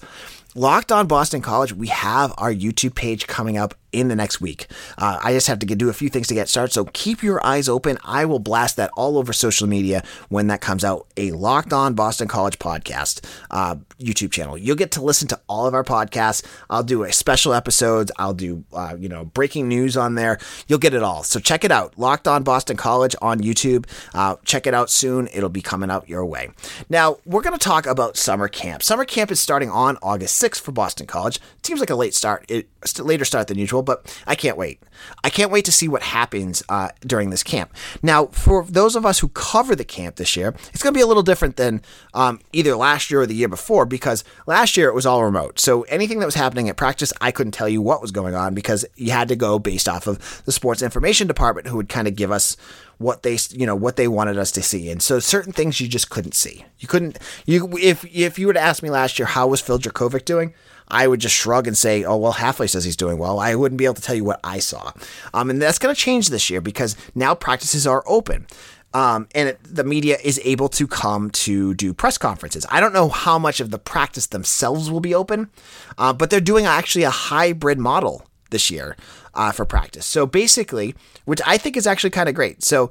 Locked 0.56 0.92
on 0.92 1.06
Boston 1.06 1.42
College, 1.42 1.74
we 1.74 1.88
have 1.88 2.34
our 2.38 2.52
YouTube 2.52 2.96
page 2.96 3.28
coming 3.28 3.56
up 3.56 3.76
in 3.92 4.08
the 4.08 4.16
next 4.16 4.42
week. 4.42 4.68
Uh, 4.98 5.20
I 5.24 5.34
just 5.34 5.48
have 5.48 5.60
to 5.60 5.66
get, 5.66 5.78
do 5.78 5.90
a 5.90 5.94
few 5.94 6.10
things 6.10 6.28
to 6.28 6.34
get 6.34 6.50
started. 6.50 6.74
So 6.74 6.86
keep 6.86 7.24
your 7.24 7.46
eyes 7.46 7.68
open. 7.68 7.98
I 8.04 8.26
will 8.26 8.40
blast 8.40 8.76
that 8.78 8.92
all 8.96 9.18
over 9.18 9.34
social 9.34 9.68
media 9.68 10.04
when 10.30 10.48
that 10.48 10.62
comes 10.62 10.84
out. 10.84 11.08
A 11.18 11.32
Locked 11.32 11.74
On 11.74 11.94
Boston 11.94 12.28
College 12.28 12.60
podcast 12.60 13.26
uh, 13.52 13.76
YouTube 14.00 14.32
channel. 14.32 14.58
You'll 14.58 14.76
get 14.76 14.92
to 14.92 15.02
listen 15.02 15.28
to 15.30 15.40
all 15.48 15.66
of 15.66 15.74
our 15.74 15.84
podcasts. 15.84 16.46
I'll 16.70 16.84
do 16.84 17.04
a 17.04 17.12
special 17.12 17.54
episodes. 17.54 18.12
I'll 18.18 18.34
do 18.34 18.64
uh, 18.74 18.96
you 18.98 19.10
know 19.10 19.26
breaking 19.26 19.68
news 19.68 19.98
on 19.98 20.16
there. 20.16 20.40
You'll 20.68 20.80
get 20.80 20.94
it 20.94 21.04
all. 21.04 21.24
So 21.24 21.40
check 21.40 21.64
it 21.64 21.72
out. 21.72 21.98
Locked 21.98 22.28
On 22.28 22.44
Boston 22.44 22.78
College 22.78 23.16
on 23.22 23.40
YouTube. 23.40 23.86
Uh, 24.14 24.36
check 24.46 24.68
it 24.68 24.74
out 24.74 24.90
soon. 24.90 25.28
It'll 25.34 25.50
be 25.50 25.62
coming 25.62 25.90
out 25.90 26.08
your 26.08 26.26
way. 26.26 26.50
Now 26.90 27.18
we're 27.26 27.42
going 27.42 27.58
to 27.58 27.64
talk 27.64 27.86
about 27.86 28.18
summer 28.18 28.48
camp. 28.48 28.84
Summer 28.84 29.06
camp 29.06 29.32
is 29.32 29.40
starting 29.40 29.70
on 29.70 29.98
August 30.02 30.42
6th 30.42 30.62
for 30.62 30.72
Boston 30.72 31.08
College. 31.08 31.40
Seems 31.64 31.80
like 31.80 31.90
a 31.90 31.96
late 31.96 32.14
start. 32.14 32.46
It 32.50 32.70
later 33.00 33.26
start 33.26 33.48
than 33.48 33.58
usual 33.58 33.79
but 33.82 34.16
I 34.28 34.36
can't 34.36 34.58
wait. 34.58 34.82
I 35.24 35.30
can't 35.30 35.52
wait 35.52 35.66
to 35.66 35.72
see 35.72 35.88
what 35.88 36.02
happens 36.02 36.64
uh, 36.70 36.90
during 37.02 37.30
this 37.30 37.44
camp. 37.44 37.74
Now, 38.04 38.28
for 38.28 38.66
those 38.66 38.96
of 38.96 39.06
us 39.06 39.20
who 39.20 39.30
cover 39.30 39.76
the 39.76 39.86
camp 39.86 40.18
this 40.18 40.36
year, 40.36 40.54
it's 40.74 40.84
going 40.84 40.94
to 40.94 40.98
be 40.98 41.02
a 41.02 41.08
little 41.08 41.24
different 41.24 41.56
than 41.56 41.82
um, 42.14 42.40
either 42.52 42.76
last 42.76 43.10
year 43.10 43.22
or 43.22 43.26
the 43.26 43.36
year 43.36 43.48
before 43.48 43.86
because 43.86 44.24
last 44.46 44.78
year 44.78 44.90
it 44.90 44.96
was 44.96 45.06
all 45.06 45.24
remote. 45.24 45.60
So 45.60 45.84
anything 45.84 46.20
that 46.20 46.26
was 46.26 46.36
happening 46.36 46.70
at 46.70 46.78
practice, 46.78 47.14
I 47.22 47.32
couldn't 47.32 47.54
tell 47.54 47.70
you 47.70 47.82
what 47.82 48.02
was 48.02 48.12
going 48.12 48.36
on 48.36 48.54
because 48.54 48.86
you 48.96 49.12
had 49.12 49.28
to 49.30 49.36
go 49.36 49.60
based 49.60 49.88
off 49.88 50.08
of 50.08 50.44
the 50.46 50.52
sports 50.52 50.82
information 50.82 51.28
department 51.28 51.68
who 51.68 51.78
would 51.78 51.90
kind 51.90 52.08
of 52.08 52.16
give 52.16 52.32
us 52.32 52.58
what 53.00 53.24
they 53.24 53.38
you 53.52 53.66
know 53.66 53.76
what 53.76 53.96
they 53.96 54.08
wanted 54.08 54.38
us 54.38 54.52
to 54.52 54.62
see 54.62 54.92
and 54.92 55.02
so 55.02 55.20
certain 55.20 55.52
things 55.52 55.82
you 55.82 55.88
just 55.88 56.10
couldn't 56.10 56.36
see 56.36 56.64
you 56.78 56.88
couldn't 56.88 57.18
you 57.46 57.68
if 57.78 58.06
if 58.14 58.38
you 58.38 58.54
to 58.54 58.60
ask 58.60 58.84
me 58.84 58.90
last 58.90 59.18
year 59.18 59.26
how 59.26 59.48
was 59.48 59.62
Phil 59.62 59.80
Jurkovec 59.80 60.26
doing 60.26 60.54
I 60.92 61.08
would 61.08 61.20
just 61.20 61.36
shrug 61.36 61.68
and 61.68 61.78
say, 61.78 62.04
oh, 62.04 62.18
well, 62.18 62.34
Hafley 62.34 62.70
says 62.70 62.84
he's 62.84 62.96
doing 62.96 63.20
well. 63.20 63.40
I 63.40 63.56
wouldn't 63.56 63.78
be 63.78 63.86
able 63.86 63.96
to 63.96 64.02
tell 64.02 64.16
you 64.16 64.24
what 64.24 64.40
I 64.44 64.60
saw. 64.60 64.92
Um, 65.34 65.50
and 65.50 65.62
that's 65.62 65.78
going 65.78 65.94
to 65.94 66.02
change 66.02 66.30
this 66.30 66.50
year 66.50 66.62
because 66.62 66.96
now 67.14 67.36
practices 67.36 67.86
are 67.86 68.04
open. 68.08 68.48
Um, 68.94 69.28
and 69.36 69.50
it, 69.50 69.60
the 69.64 69.84
media 69.84 70.18
is 70.24 70.42
able 70.44 70.68
to 70.70 70.88
come 70.88 71.30
to 71.32 71.76
do 71.76 71.94
press 71.94 72.18
conferences. 72.18 72.66
I 72.72 72.80
don't 72.80 72.94
know 72.94 73.10
how 73.10 73.38
much 73.38 73.60
of 73.60 73.70
the 73.70 73.78
practice 73.78 74.26
themselves 74.26 74.90
will 74.90 75.00
be 75.00 75.14
open, 75.14 75.52
uh, 76.00 76.12
but 76.12 76.32
they're 76.32 76.42
doing 76.42 76.66
actually 76.66 77.04
a 77.04 77.12
hybrid 77.12 77.78
model 77.78 78.26
this 78.50 78.70
year 78.72 78.96
uh, 79.34 79.52
for 79.52 79.66
practice. 79.66 80.06
So 80.06 80.26
basically, 80.26 80.96
which 81.26 81.42
I 81.46 81.58
think 81.58 81.78
is 81.78 81.88
actually 81.88 82.12
kind 82.12 82.30
of 82.30 82.36
great. 82.36 82.64
So 82.64 82.90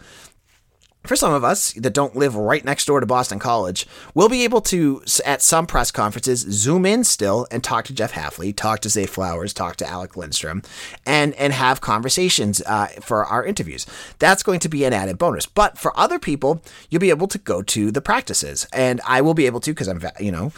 for 1.05 1.17
some 1.17 1.33
of 1.33 1.45
us 1.45 1.73
that 1.73 1.95
don't 1.95 2.17
live 2.17 2.35
right 2.37 2.65
next 2.65 2.85
door 2.85 3.01
to 3.01 3.07
Boston 3.07 3.39
College, 3.39 3.87
we'll 4.15 4.29
be 4.29 4.45
able 4.45 4.61
to, 4.63 5.03
at 5.25 5.41
some 5.41 5.67
press 5.67 5.91
conferences, 5.91 6.41
zoom 6.41 6.85
in 6.85 7.05
still 7.05 7.47
and 7.51 7.65
talk 7.65 7.87
to 7.87 7.95
Jeff 7.95 8.13
Hafley, 8.13 8.55
talk 8.55 8.81
to 8.81 8.89
Zay 8.89 9.07
Flowers, 9.07 9.55
talk 9.55 9.77
to 9.77 9.89
Alec 9.89 10.17
Lindstrom, 10.17 10.63
and 11.07 11.35
and 11.35 11.53
have 11.53 11.81
conversations 11.81 12.61
uh, 12.67 12.89
for 13.01 13.25
our 13.25 13.45
interviews. 13.45 13.87
That's 14.19 14.43
going 14.43 14.61
to 14.61 14.69
be 14.69 14.85
an 14.85 14.93
added 14.93 15.19
bonus. 15.19 15.47
But 15.47 15.79
for 15.79 15.99
other 15.99 16.19
people, 16.19 16.63
you'll 16.91 17.01
be 17.01 17.11
able 17.11 17.29
to 17.29 17.39
go 17.39 17.63
to 17.63 17.91
the 17.91 18.03
practices, 18.03 18.67
and 18.73 19.01
I 19.07 19.23
will 19.23 19.35
be 19.35 19.47
able 19.47 19.61
to 19.61 19.71
because 19.71 19.89
I'm, 19.89 20.03
you 20.21 20.33
know, 20.33 20.53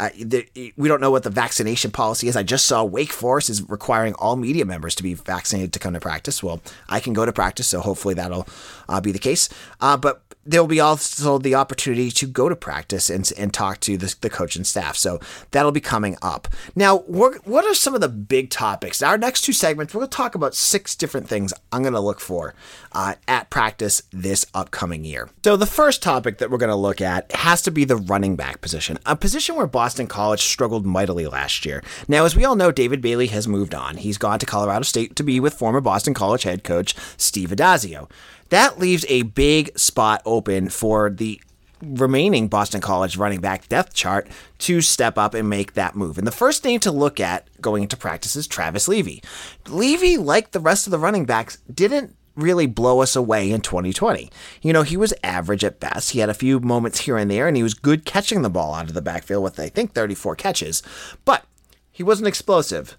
uh, 0.00 0.10
the, 0.18 0.46
we 0.76 0.88
don't 0.88 1.00
know 1.00 1.10
what 1.10 1.22
the 1.22 1.30
vaccination 1.30 1.90
policy 1.90 2.28
is. 2.28 2.36
I 2.36 2.42
just 2.42 2.66
saw 2.66 2.84
Wake 2.84 3.12
Forest 3.12 3.50
is 3.50 3.68
requiring 3.68 4.14
all 4.14 4.36
media 4.36 4.64
members 4.64 4.94
to 4.96 5.02
be 5.02 5.14
vaccinated 5.14 5.72
to 5.74 5.78
come 5.78 5.94
to 5.94 6.00
practice. 6.00 6.42
Well, 6.42 6.60
I 6.88 7.00
can 7.00 7.12
go 7.12 7.26
to 7.26 7.32
practice, 7.32 7.68
so 7.68 7.80
hopefully 7.80 8.14
that'll 8.14 8.46
uh, 8.88 9.00
be 9.00 9.12
the 9.12 9.18
case. 9.18 9.48
Uh, 9.80 9.96
but 9.96 10.22
there 10.44 10.60
will 10.60 10.68
be 10.68 10.80
also 10.80 11.38
the 11.38 11.54
opportunity 11.54 12.10
to 12.10 12.26
go 12.26 12.48
to 12.48 12.56
practice 12.56 13.10
and, 13.10 13.30
and 13.36 13.54
talk 13.54 13.78
to 13.80 13.96
the, 13.96 14.14
the 14.22 14.30
coach 14.30 14.56
and 14.56 14.66
staff. 14.66 14.96
So 14.96 15.20
that'll 15.52 15.72
be 15.72 15.80
coming 15.80 16.16
up. 16.20 16.48
Now, 16.74 16.98
what 16.98 17.64
are 17.64 17.74
some 17.74 17.94
of 17.94 18.00
the 18.00 18.08
big 18.08 18.50
topics? 18.50 19.02
Our 19.02 19.16
next 19.18 19.42
two 19.42 19.52
segments, 19.52 19.94
we're 19.94 20.00
going 20.00 20.10
to 20.10 20.16
talk 20.16 20.34
about 20.34 20.54
six 20.54 20.96
different 20.96 21.28
things 21.28 21.52
I'm 21.72 21.82
going 21.82 21.94
to 21.94 22.00
look 22.00 22.18
for 22.18 22.54
uh, 22.92 23.14
at 23.28 23.50
practice 23.50 24.02
this 24.10 24.44
upcoming 24.52 25.04
year. 25.04 25.28
So 25.44 25.56
the 25.56 25.66
first 25.66 26.02
topic 26.02 26.38
that 26.38 26.50
we're 26.50 26.58
going 26.58 26.70
to 26.70 26.76
look 26.76 27.00
at 27.00 27.30
has 27.32 27.62
to 27.62 27.70
be 27.70 27.84
the 27.84 27.96
running 27.96 28.36
back 28.36 28.60
position, 28.60 28.98
a 29.06 29.14
position 29.14 29.54
where 29.54 29.66
Boston 29.82 30.06
College 30.06 30.42
struggled 30.42 30.86
mightily 30.86 31.26
last 31.26 31.66
year. 31.66 31.82
Now, 32.06 32.24
as 32.24 32.36
we 32.36 32.44
all 32.44 32.54
know, 32.54 32.70
David 32.70 33.02
Bailey 33.02 33.26
has 33.26 33.48
moved 33.48 33.74
on. 33.74 33.96
He's 33.96 34.16
gone 34.16 34.38
to 34.38 34.46
Colorado 34.46 34.84
State 34.84 35.16
to 35.16 35.24
be 35.24 35.40
with 35.40 35.54
former 35.54 35.80
Boston 35.80 36.14
College 36.14 36.44
head 36.44 36.62
coach 36.62 36.94
Steve 37.16 37.50
Addazio 37.50 38.08
that 38.50 38.78
leaves 38.78 39.04
a 39.08 39.22
big 39.22 39.76
spot 39.76 40.22
open 40.24 40.68
for 40.68 41.10
the 41.10 41.40
remaining 41.82 42.46
Boston 42.46 42.80
College 42.80 43.16
running 43.16 43.40
back 43.40 43.68
depth 43.68 43.92
chart 43.92 44.28
to 44.58 44.80
step 44.80 45.18
up 45.18 45.34
and 45.34 45.50
make 45.50 45.72
that 45.72 45.96
move. 45.96 46.16
And 46.16 46.28
the 46.28 46.30
first 46.30 46.62
name 46.62 46.78
to 46.80 46.92
look 46.92 47.18
at 47.18 47.48
going 47.60 47.82
into 47.82 47.96
practice 47.96 48.36
is 48.36 48.46
Travis 48.46 48.86
Levy. 48.86 49.20
Levy, 49.66 50.16
like 50.16 50.52
the 50.52 50.60
rest 50.60 50.86
of 50.86 50.92
the 50.92 50.98
running 51.00 51.24
backs, 51.24 51.58
didn't 51.74 52.14
really 52.36 52.66
blow 52.66 53.00
us 53.00 53.14
away 53.14 53.50
in 53.50 53.60
2020. 53.60 54.30
You 54.62 54.72
know, 54.72 54.82
he 54.82 54.96
was 54.96 55.14
average 55.22 55.64
at 55.64 55.80
best. 55.80 56.10
He 56.10 56.20
had 56.20 56.28
a 56.28 56.34
few 56.34 56.60
moments 56.60 57.00
here 57.00 57.16
and 57.16 57.30
there, 57.30 57.48
and 57.48 57.56
he 57.56 57.62
was 57.62 57.74
good 57.74 58.04
catching 58.04 58.42
the 58.42 58.50
ball 58.50 58.74
out 58.74 58.88
of 58.88 58.94
the 58.94 59.02
backfield 59.02 59.42
with, 59.42 59.58
I 59.60 59.68
think, 59.68 59.92
34 59.92 60.36
catches. 60.36 60.82
But 61.24 61.44
he 61.90 62.02
wasn't 62.02 62.28
explosive. 62.28 62.96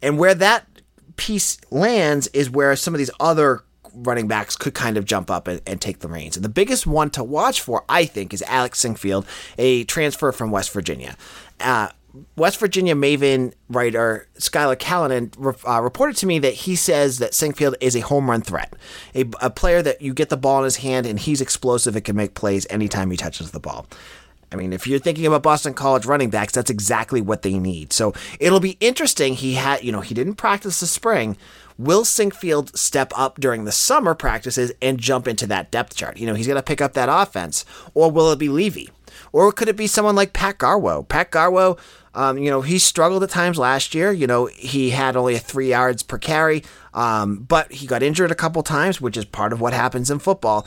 And 0.00 0.18
where 0.18 0.34
that 0.34 0.66
piece 1.16 1.58
lands 1.70 2.28
is 2.28 2.50
where 2.50 2.76
some 2.76 2.94
of 2.94 2.98
these 2.98 3.10
other 3.18 3.64
running 3.92 4.28
backs 4.28 4.56
could 4.56 4.74
kind 4.74 4.96
of 4.96 5.06
jump 5.06 5.30
up 5.30 5.48
and, 5.48 5.60
and, 5.66 5.80
take 5.80 6.00
the 6.00 6.08
reins. 6.08 6.36
And 6.36 6.44
the 6.44 6.50
biggest 6.50 6.86
one 6.86 7.08
to 7.10 7.24
watch 7.24 7.62
for, 7.62 7.84
I 7.88 8.04
think, 8.04 8.34
is 8.34 8.42
Alex 8.42 8.78
Sinkfield, 8.78 9.26
a 9.56 9.84
transfer 9.84 10.32
from 10.32 10.50
West 10.50 10.70
Virginia. 10.70 11.16
Uh, 11.58 11.88
West 12.36 12.58
Virginia 12.58 12.94
Maven 12.94 13.52
writer 13.68 14.28
Skylar 14.38 14.78
Callanan 14.78 15.30
uh, 15.66 15.80
reported 15.82 16.16
to 16.16 16.26
me 16.26 16.38
that 16.38 16.54
he 16.54 16.76
says 16.76 17.18
that 17.18 17.32
Sinkfield 17.32 17.74
is 17.80 17.96
a 17.96 18.00
home 18.00 18.30
run 18.30 18.42
threat, 18.42 18.74
a, 19.14 19.24
a 19.40 19.50
player 19.50 19.82
that 19.82 20.02
you 20.02 20.14
get 20.14 20.28
the 20.28 20.36
ball 20.36 20.58
in 20.58 20.64
his 20.64 20.76
hand 20.76 21.06
and 21.06 21.18
he's 21.18 21.40
explosive 21.40 21.96
and 21.96 22.04
can 22.04 22.16
make 22.16 22.34
plays 22.34 22.66
anytime 22.70 23.10
he 23.10 23.16
touches 23.16 23.50
the 23.50 23.60
ball. 23.60 23.86
I 24.52 24.56
mean, 24.56 24.72
if 24.72 24.86
you're 24.86 25.00
thinking 25.00 25.26
about 25.26 25.42
Boston 25.42 25.74
College 25.74 26.06
running 26.06 26.30
backs, 26.30 26.52
that's 26.52 26.70
exactly 26.70 27.20
what 27.20 27.42
they 27.42 27.58
need. 27.58 27.92
So 27.92 28.14
it'll 28.38 28.60
be 28.60 28.76
interesting. 28.80 29.34
He 29.34 29.54
had, 29.54 29.82
you 29.82 29.90
know, 29.90 30.02
he 30.02 30.14
didn't 30.14 30.34
practice 30.34 30.80
the 30.80 30.86
spring. 30.86 31.36
Will 31.78 32.04
Sinkfield 32.04 32.76
step 32.76 33.12
up 33.16 33.38
during 33.38 33.64
the 33.64 33.72
summer 33.72 34.14
practices 34.14 34.72
and 34.80 34.98
jump 34.98 35.26
into 35.26 35.46
that 35.48 35.70
depth 35.70 35.96
chart? 35.96 36.16
You 36.16 36.26
know, 36.26 36.34
he's 36.34 36.46
going 36.46 36.56
to 36.56 36.62
pick 36.62 36.80
up 36.80 36.94
that 36.94 37.08
offense. 37.10 37.64
Or 37.92 38.10
will 38.10 38.30
it 38.32 38.38
be 38.38 38.48
Levy? 38.48 38.90
Or 39.32 39.52
could 39.52 39.68
it 39.68 39.76
be 39.76 39.86
someone 39.86 40.16
like 40.16 40.32
Pat 40.32 40.58
Garwo? 40.58 41.06
Pat 41.06 41.30
Garwo, 41.30 41.78
um, 42.16 42.38
you 42.38 42.50
know, 42.50 42.62
he 42.62 42.78
struggled 42.80 43.22
at 43.22 43.30
times 43.30 43.58
last 43.58 43.94
year. 43.94 44.10
You 44.10 44.26
know, 44.26 44.46
he 44.46 44.90
had 44.90 45.16
only 45.16 45.38
three 45.38 45.70
yards 45.70 46.02
per 46.02 46.18
carry, 46.18 46.64
um, 46.94 47.36
but 47.36 47.70
he 47.70 47.86
got 47.86 48.02
injured 48.02 48.32
a 48.32 48.34
couple 48.34 48.62
times, 48.64 49.00
which 49.00 49.16
is 49.16 49.24
part 49.24 49.52
of 49.52 49.60
what 49.60 49.72
happens 49.72 50.10
in 50.10 50.18
football 50.18 50.66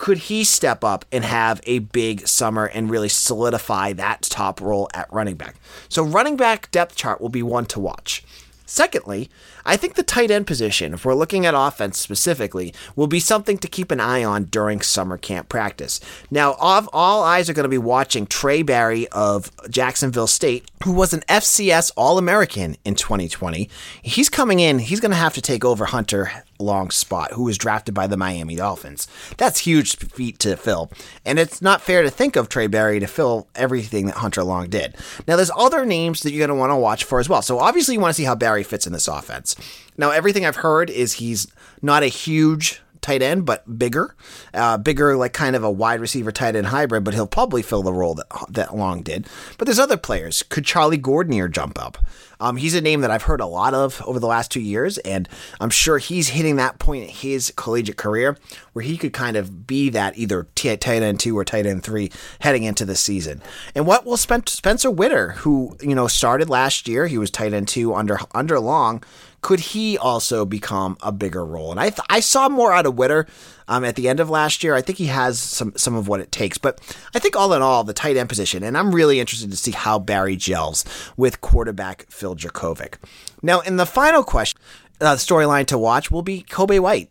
could 0.00 0.18
he 0.18 0.44
step 0.44 0.82
up 0.84 1.04
and 1.12 1.24
have 1.24 1.60
a 1.64 1.80
big 1.80 2.26
summer 2.26 2.64
and 2.66 2.90
really 2.90 3.08
solidify 3.08 3.92
that 3.92 4.22
top 4.22 4.60
role 4.60 4.88
at 4.94 5.12
running 5.12 5.36
back? 5.36 5.56
So, 5.88 6.02
running 6.02 6.36
back 6.36 6.70
depth 6.70 6.96
chart 6.96 7.20
will 7.20 7.28
be 7.28 7.42
one 7.42 7.66
to 7.66 7.80
watch. 7.80 8.24
Secondly, 8.66 9.28
I 9.64 9.76
think 9.76 9.94
the 9.94 10.02
tight 10.02 10.30
end 10.30 10.46
position, 10.46 10.94
if 10.94 11.04
we're 11.04 11.14
looking 11.14 11.46
at 11.46 11.54
offense 11.56 11.98
specifically, 11.98 12.74
will 12.96 13.06
be 13.06 13.20
something 13.20 13.58
to 13.58 13.68
keep 13.68 13.90
an 13.90 14.00
eye 14.00 14.24
on 14.24 14.44
during 14.44 14.80
summer 14.80 15.16
camp 15.16 15.48
practice. 15.48 16.00
Now, 16.30 16.52
all 16.52 17.22
eyes 17.22 17.48
are 17.48 17.54
going 17.54 17.64
to 17.64 17.68
be 17.68 17.78
watching 17.78 18.26
Trae 18.26 18.64
Barry 18.64 19.08
of 19.08 19.50
Jacksonville 19.68 20.26
State, 20.26 20.70
who 20.84 20.92
was 20.92 21.12
an 21.12 21.20
FCS 21.28 21.92
All 21.96 22.18
American 22.18 22.76
in 22.84 22.94
2020. 22.94 23.68
He's 24.02 24.28
coming 24.28 24.60
in, 24.60 24.78
he's 24.78 25.00
going 25.00 25.10
to 25.10 25.16
have 25.16 25.34
to 25.34 25.42
take 25.42 25.64
over 25.64 25.86
Hunter 25.86 26.44
Long 26.58 26.90
spot, 26.90 27.32
who 27.32 27.44
was 27.44 27.56
drafted 27.56 27.94
by 27.94 28.06
the 28.06 28.18
Miami 28.18 28.54
Dolphins. 28.54 29.08
That's 29.38 29.60
huge 29.60 29.96
feat 29.96 30.38
to 30.40 30.58
fill. 30.58 30.90
And 31.24 31.38
it's 31.38 31.62
not 31.62 31.80
fair 31.80 32.02
to 32.02 32.10
think 32.10 32.36
of 32.36 32.50
Trae 32.50 32.70
Barry 32.70 33.00
to 33.00 33.06
fill 33.06 33.48
everything 33.54 34.06
that 34.06 34.16
Hunter 34.16 34.44
Long 34.44 34.68
did. 34.68 34.94
Now, 35.26 35.36
there's 35.36 35.50
other 35.56 35.86
names 35.86 36.20
that 36.20 36.32
you're 36.32 36.46
going 36.46 36.54
to 36.54 36.60
want 36.60 36.70
to 36.70 36.76
watch 36.76 37.04
for 37.04 37.18
as 37.18 37.30
well. 37.30 37.40
So, 37.40 37.58
obviously, 37.58 37.94
you 37.94 38.00
want 38.00 38.10
to 38.10 38.16
see 38.16 38.24
how 38.24 38.34
Barry 38.34 38.62
fits 38.62 38.86
in 38.86 38.92
this 38.92 39.08
offense. 39.08 39.49
Now, 39.96 40.10
everything 40.10 40.46
I've 40.46 40.56
heard 40.56 40.90
is 40.90 41.14
he's 41.14 41.46
not 41.82 42.02
a 42.02 42.06
huge 42.06 42.80
tight 43.00 43.22
end, 43.22 43.46
but 43.46 43.78
bigger, 43.78 44.14
uh, 44.54 44.76
bigger 44.78 45.16
like 45.16 45.32
kind 45.32 45.56
of 45.56 45.64
a 45.64 45.70
wide 45.70 46.00
receiver 46.00 46.32
tight 46.32 46.56
end 46.56 46.68
hybrid. 46.68 47.04
But 47.04 47.14
he'll 47.14 47.26
probably 47.26 47.62
fill 47.62 47.82
the 47.82 47.92
role 47.92 48.14
that 48.14 48.26
that 48.50 48.76
Long 48.76 49.02
did. 49.02 49.26
But 49.58 49.66
there's 49.66 49.78
other 49.78 49.96
players. 49.96 50.42
Could 50.42 50.64
Charlie 50.64 50.98
Gordonier 50.98 51.50
jump 51.50 51.80
up? 51.82 51.98
Um, 52.40 52.56
he's 52.56 52.74
a 52.74 52.80
name 52.80 53.02
that 53.02 53.10
I've 53.10 53.24
heard 53.24 53.42
a 53.42 53.46
lot 53.46 53.74
of 53.74 54.00
over 54.06 54.18
the 54.18 54.26
last 54.26 54.50
two 54.50 54.62
years, 54.62 54.96
and 54.98 55.28
I'm 55.60 55.68
sure 55.68 55.98
he's 55.98 56.30
hitting 56.30 56.56
that 56.56 56.78
point 56.78 57.04
in 57.04 57.10
his 57.10 57.52
collegiate 57.54 57.98
career 57.98 58.38
where 58.72 58.82
he 58.82 58.96
could 58.96 59.12
kind 59.12 59.36
of 59.36 59.66
be 59.66 59.90
that 59.90 60.16
either 60.16 60.44
tight 60.54 60.86
end 60.86 61.20
two 61.20 61.36
or 61.36 61.44
tight 61.44 61.66
end 61.66 61.82
three 61.82 62.10
heading 62.38 62.62
into 62.62 62.86
the 62.86 62.96
season. 62.96 63.42
And 63.74 63.86
what 63.86 64.06
will 64.06 64.16
Spencer 64.16 64.90
Witter, 64.90 65.32
who 65.32 65.76
you 65.82 65.94
know 65.94 66.06
started 66.06 66.48
last 66.48 66.88
year, 66.88 67.06
he 67.06 67.18
was 67.18 67.30
tight 67.30 67.52
end 67.52 67.68
two 67.68 67.94
under 67.94 68.18
under 68.34 68.58
Long 68.58 69.02
could 69.42 69.60
he 69.60 69.96
also 69.96 70.44
become 70.44 70.96
a 71.02 71.12
bigger 71.12 71.44
role? 71.44 71.70
And 71.70 71.80
I 71.80 71.90
th- 71.90 72.06
I 72.08 72.20
saw 72.20 72.48
more 72.48 72.72
out 72.72 72.86
of 72.86 72.98
Witter 72.98 73.26
um, 73.68 73.84
at 73.84 73.96
the 73.96 74.08
end 74.08 74.20
of 74.20 74.28
last 74.28 74.62
year. 74.62 74.74
I 74.74 74.82
think 74.82 74.98
he 74.98 75.06
has 75.06 75.38
some 75.38 75.72
some 75.76 75.94
of 75.94 76.08
what 76.08 76.20
it 76.20 76.30
takes. 76.30 76.58
But 76.58 76.80
I 77.14 77.18
think 77.18 77.36
all 77.36 77.52
in 77.52 77.62
all, 77.62 77.84
the 77.84 77.92
tight 77.92 78.16
end 78.16 78.28
position, 78.28 78.62
and 78.62 78.76
I'm 78.76 78.94
really 78.94 79.20
interested 79.20 79.50
to 79.50 79.56
see 79.56 79.70
how 79.70 79.98
Barry 79.98 80.36
gels 80.36 80.84
with 81.16 81.40
quarterback 81.40 82.06
Phil 82.10 82.36
Jurkovec. 82.36 82.94
Now, 83.42 83.60
in 83.60 83.76
the 83.76 83.86
final 83.86 84.22
question, 84.22 84.60
uh, 85.00 85.16
storyline 85.16 85.66
to 85.66 85.78
watch 85.78 86.10
will 86.10 86.22
be 86.22 86.42
Kobay 86.42 86.80
White. 86.80 87.10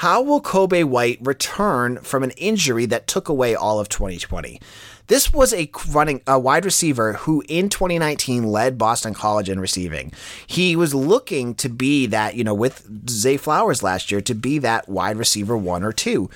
How 0.00 0.20
will 0.20 0.42
Kobay 0.42 0.84
White 0.84 1.18
return 1.22 1.98
from 2.00 2.22
an 2.22 2.32
injury 2.32 2.84
that 2.86 3.06
took 3.06 3.30
away 3.30 3.54
all 3.54 3.80
of 3.80 3.88
2020? 3.88 4.60
This 5.08 5.32
was 5.32 5.52
a 5.52 5.70
running 5.88 6.20
a 6.26 6.38
wide 6.38 6.64
receiver 6.64 7.14
who 7.14 7.44
in 7.48 7.68
2019 7.68 8.44
led 8.44 8.76
Boston 8.76 9.14
College 9.14 9.48
in 9.48 9.60
receiving. 9.60 10.12
He 10.46 10.74
was 10.74 10.94
looking 10.94 11.54
to 11.56 11.68
be 11.68 12.06
that, 12.06 12.34
you 12.34 12.42
know, 12.42 12.54
with 12.54 13.08
Zay 13.08 13.36
Flowers 13.36 13.82
last 13.82 14.10
year 14.10 14.20
to 14.22 14.34
be 14.34 14.58
that 14.58 14.88
wide 14.88 15.16
receiver 15.16 15.56
one 15.56 15.84
or 15.84 15.92
two. 15.92 16.28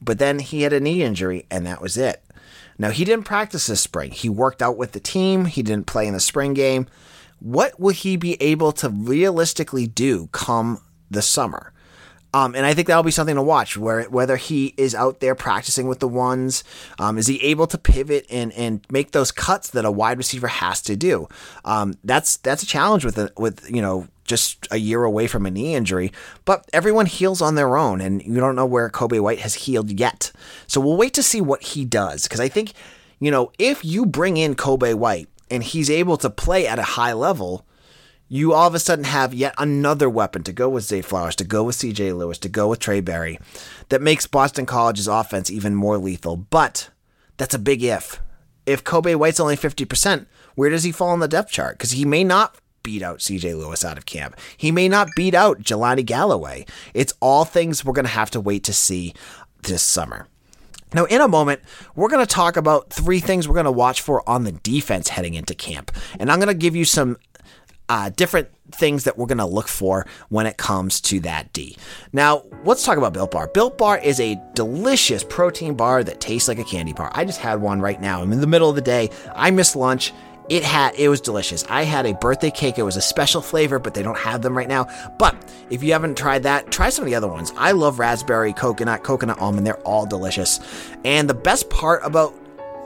But 0.00 0.18
then 0.18 0.40
he 0.40 0.62
had 0.62 0.72
a 0.72 0.80
knee 0.80 1.02
injury 1.02 1.46
and 1.50 1.66
that 1.66 1.80
was 1.80 1.96
it. 1.96 2.22
Now 2.78 2.90
he 2.90 3.04
didn't 3.04 3.24
practice 3.24 3.66
this 3.66 3.80
spring. 3.80 4.10
He 4.10 4.28
worked 4.28 4.62
out 4.62 4.76
with 4.76 4.92
the 4.92 5.00
team. 5.00 5.46
He 5.46 5.62
didn't 5.62 5.86
play 5.86 6.06
in 6.06 6.14
the 6.14 6.20
spring 6.20 6.54
game. 6.54 6.86
What 7.40 7.80
will 7.80 7.94
he 7.94 8.16
be 8.16 8.40
able 8.42 8.72
to 8.72 8.88
realistically 8.88 9.86
do 9.86 10.28
come 10.32 10.82
the 11.10 11.22
summer? 11.22 11.72
Um, 12.34 12.54
and 12.54 12.66
I 12.66 12.74
think 12.74 12.88
that'll 12.88 13.02
be 13.02 13.10
something 13.10 13.36
to 13.36 13.42
watch. 13.42 13.76
Where 13.76 14.04
whether 14.04 14.36
he 14.36 14.74
is 14.76 14.94
out 14.94 15.20
there 15.20 15.34
practicing 15.34 15.88
with 15.88 16.00
the 16.00 16.08
ones, 16.08 16.62
um, 16.98 17.16
is 17.18 17.26
he 17.26 17.40
able 17.42 17.66
to 17.68 17.78
pivot 17.78 18.26
and 18.30 18.52
and 18.52 18.84
make 18.90 19.12
those 19.12 19.32
cuts 19.32 19.70
that 19.70 19.84
a 19.84 19.90
wide 19.90 20.18
receiver 20.18 20.48
has 20.48 20.82
to 20.82 20.96
do? 20.96 21.28
Um, 21.64 21.94
that's 22.04 22.36
that's 22.38 22.62
a 22.62 22.66
challenge 22.66 23.04
with 23.04 23.18
a, 23.18 23.32
with 23.36 23.70
you 23.70 23.80
know 23.80 24.08
just 24.24 24.68
a 24.70 24.76
year 24.76 25.04
away 25.04 25.26
from 25.26 25.46
a 25.46 25.50
knee 25.50 25.74
injury. 25.74 26.12
But 26.44 26.68
everyone 26.72 27.06
heals 27.06 27.40
on 27.40 27.54
their 27.54 27.76
own, 27.76 28.00
and 28.00 28.22
you 28.22 28.36
don't 28.36 28.56
know 28.56 28.66
where 28.66 28.90
Kobay 28.90 29.20
White 29.20 29.40
has 29.40 29.54
healed 29.54 29.98
yet. 29.98 30.30
So 30.66 30.80
we'll 30.80 30.98
wait 30.98 31.14
to 31.14 31.22
see 31.22 31.40
what 31.40 31.62
he 31.62 31.84
does 31.84 32.24
because 32.24 32.40
I 32.40 32.48
think 32.48 32.72
you 33.18 33.30
know 33.30 33.52
if 33.58 33.84
you 33.84 34.04
bring 34.04 34.36
in 34.36 34.54
Kobay 34.54 34.94
White 34.94 35.28
and 35.50 35.62
he's 35.62 35.88
able 35.88 36.18
to 36.18 36.28
play 36.28 36.66
at 36.66 36.78
a 36.78 36.82
high 36.82 37.14
level 37.14 37.64
you 38.28 38.52
all 38.52 38.68
of 38.68 38.74
a 38.74 38.78
sudden 38.78 39.04
have 39.04 39.32
yet 39.32 39.54
another 39.58 40.08
weapon 40.08 40.42
to 40.44 40.52
go 40.52 40.68
with 40.68 40.84
Zay 40.84 41.00
Flowers, 41.00 41.36
to 41.36 41.44
go 41.44 41.64
with 41.64 41.76
CJ 41.76 42.16
Lewis, 42.16 42.38
to 42.38 42.48
go 42.48 42.68
with 42.68 42.80
Trae 42.80 43.04
Barry 43.04 43.38
that 43.88 44.02
makes 44.02 44.26
Boston 44.26 44.66
College's 44.66 45.08
offense 45.08 45.50
even 45.50 45.74
more 45.74 45.98
lethal. 45.98 46.36
But 46.36 46.90
that's 47.36 47.54
a 47.54 47.58
big 47.58 47.82
if. 47.82 48.20
If 48.66 48.84
Kobay 48.84 49.16
White's 49.16 49.40
only 49.40 49.56
50%, 49.56 50.26
where 50.54 50.70
does 50.70 50.84
he 50.84 50.92
fall 50.92 51.10
on 51.10 51.20
the 51.20 51.28
depth 51.28 51.50
chart? 51.50 51.78
Because 51.78 51.92
he 51.92 52.04
may 52.04 52.22
not 52.22 52.56
beat 52.82 53.02
out 53.02 53.18
CJ 53.18 53.56
Lewis 53.56 53.84
out 53.84 53.98
of 53.98 54.06
camp. 54.06 54.36
He 54.56 54.70
may 54.70 54.88
not 54.88 55.08
beat 55.16 55.34
out 55.34 55.60
Jehlani 55.60 56.04
Galloway. 56.04 56.66
It's 56.94 57.14
all 57.20 57.44
things 57.44 57.84
we're 57.84 57.94
going 57.94 58.04
to 58.04 58.10
have 58.10 58.30
to 58.32 58.40
wait 58.40 58.64
to 58.64 58.72
see 58.72 59.14
this 59.62 59.82
summer. 59.82 60.26
Now, 60.94 61.04
in 61.04 61.20
a 61.20 61.28
moment, 61.28 61.60
we're 61.94 62.08
going 62.08 62.24
to 62.24 62.34
talk 62.34 62.56
about 62.56 62.90
three 62.90 63.20
things 63.20 63.46
we're 63.46 63.54
going 63.54 63.64
to 63.64 63.72
watch 63.72 64.00
for 64.00 64.26
on 64.28 64.44
the 64.44 64.52
defense 64.52 65.10
heading 65.10 65.34
into 65.34 65.54
camp. 65.54 65.92
And 66.18 66.30
I'm 66.30 66.38
going 66.38 66.48
to 66.48 66.54
give 66.54 66.74
you 66.74 66.86
some 66.86 67.18
uh, 67.88 68.10
different 68.10 68.48
things 68.70 69.04
that 69.04 69.16
we're 69.16 69.26
going 69.26 69.38
to 69.38 69.46
look 69.46 69.68
for 69.68 70.06
when 70.28 70.46
it 70.46 70.56
comes 70.56 71.00
to 71.00 71.20
that 71.20 71.52
D. 71.52 71.76
Now, 72.12 72.44
let's 72.64 72.84
talk 72.84 72.98
about 72.98 73.12
Built 73.12 73.30
Bar. 73.30 73.48
Built 73.48 73.78
Bar 73.78 73.98
is 73.98 74.20
a 74.20 74.40
delicious 74.54 75.24
protein 75.24 75.74
bar 75.74 76.04
that 76.04 76.20
tastes 76.20 76.48
like 76.48 76.58
a 76.58 76.64
candy 76.64 76.92
bar. 76.92 77.10
I 77.14 77.24
just 77.24 77.40
had 77.40 77.60
one 77.60 77.80
right 77.80 78.00
now. 78.00 78.22
I'm 78.22 78.32
in 78.32 78.40
the 78.40 78.46
middle 78.46 78.68
of 78.68 78.76
the 78.76 78.82
day. 78.82 79.10
I 79.34 79.50
missed 79.50 79.74
lunch. 79.74 80.12
It 80.48 80.64
had 80.64 80.94
it 80.94 81.10
was 81.10 81.20
delicious. 81.20 81.64
I 81.68 81.82
had 81.82 82.06
a 82.06 82.14
birthday 82.14 82.50
cake. 82.50 82.78
It 82.78 82.82
was 82.82 82.96
a 82.96 83.02
special 83.02 83.42
flavor, 83.42 83.78
but 83.78 83.92
they 83.92 84.02
don't 84.02 84.16
have 84.16 84.40
them 84.40 84.56
right 84.56 84.68
now. 84.68 84.86
But 85.18 85.36
if 85.68 85.82
you 85.82 85.92
haven't 85.92 86.16
tried 86.16 86.44
that, 86.44 86.70
try 86.70 86.88
some 86.88 87.04
of 87.04 87.10
the 87.10 87.14
other 87.14 87.28
ones. 87.28 87.52
I 87.56 87.72
love 87.72 87.98
raspberry, 87.98 88.54
coconut, 88.54 89.04
coconut 89.04 89.38
almond. 89.40 89.66
They're 89.66 89.80
all 89.80 90.06
delicious. 90.06 90.58
And 91.04 91.28
the 91.28 91.34
best 91.34 91.68
part 91.68 92.00
about 92.02 92.34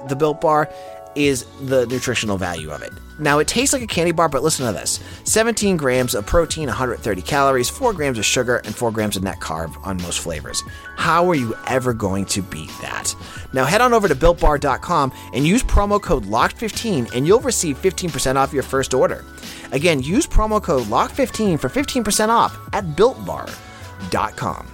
the 0.08 0.16
Built 0.16 0.40
Bar 0.40 0.68
is 1.14 1.44
the 1.62 1.86
nutritional 1.86 2.38
value 2.38 2.70
of 2.70 2.82
it. 2.82 2.92
Now, 3.18 3.38
it 3.38 3.46
tastes 3.46 3.72
like 3.72 3.82
a 3.82 3.86
candy 3.86 4.12
bar, 4.12 4.28
but 4.28 4.42
listen 4.42 4.66
to 4.66 4.72
this 4.72 4.98
17 5.24 5.76
grams 5.76 6.14
of 6.14 6.26
protein, 6.26 6.66
130 6.66 7.22
calories, 7.22 7.68
4 7.68 7.92
grams 7.92 8.18
of 8.18 8.24
sugar, 8.24 8.56
and 8.64 8.74
4 8.74 8.90
grams 8.90 9.16
of 9.16 9.22
net 9.22 9.38
carb 9.38 9.74
on 9.86 10.00
most 10.02 10.20
flavors. 10.20 10.62
How 10.96 11.28
are 11.30 11.34
you 11.34 11.54
ever 11.66 11.92
going 11.92 12.24
to 12.26 12.42
beat 12.42 12.70
that? 12.80 13.14
Now, 13.52 13.64
head 13.64 13.80
on 13.80 13.92
over 13.92 14.08
to 14.08 14.14
builtbar.com 14.14 15.12
and 15.34 15.46
use 15.46 15.62
promo 15.62 16.00
code 16.00 16.24
LOCKED15 16.24 17.14
and 17.14 17.26
you'll 17.26 17.40
receive 17.40 17.80
15% 17.80 18.36
off 18.36 18.52
your 18.52 18.62
first 18.62 18.94
order. 18.94 19.24
Again, 19.72 20.02
use 20.02 20.26
promo 20.26 20.62
code 20.62 20.84
LOCKED15 20.84 21.60
for 21.60 21.68
15% 21.68 22.28
off 22.28 22.58
at 22.72 22.84
builtbar.com. 22.96 24.66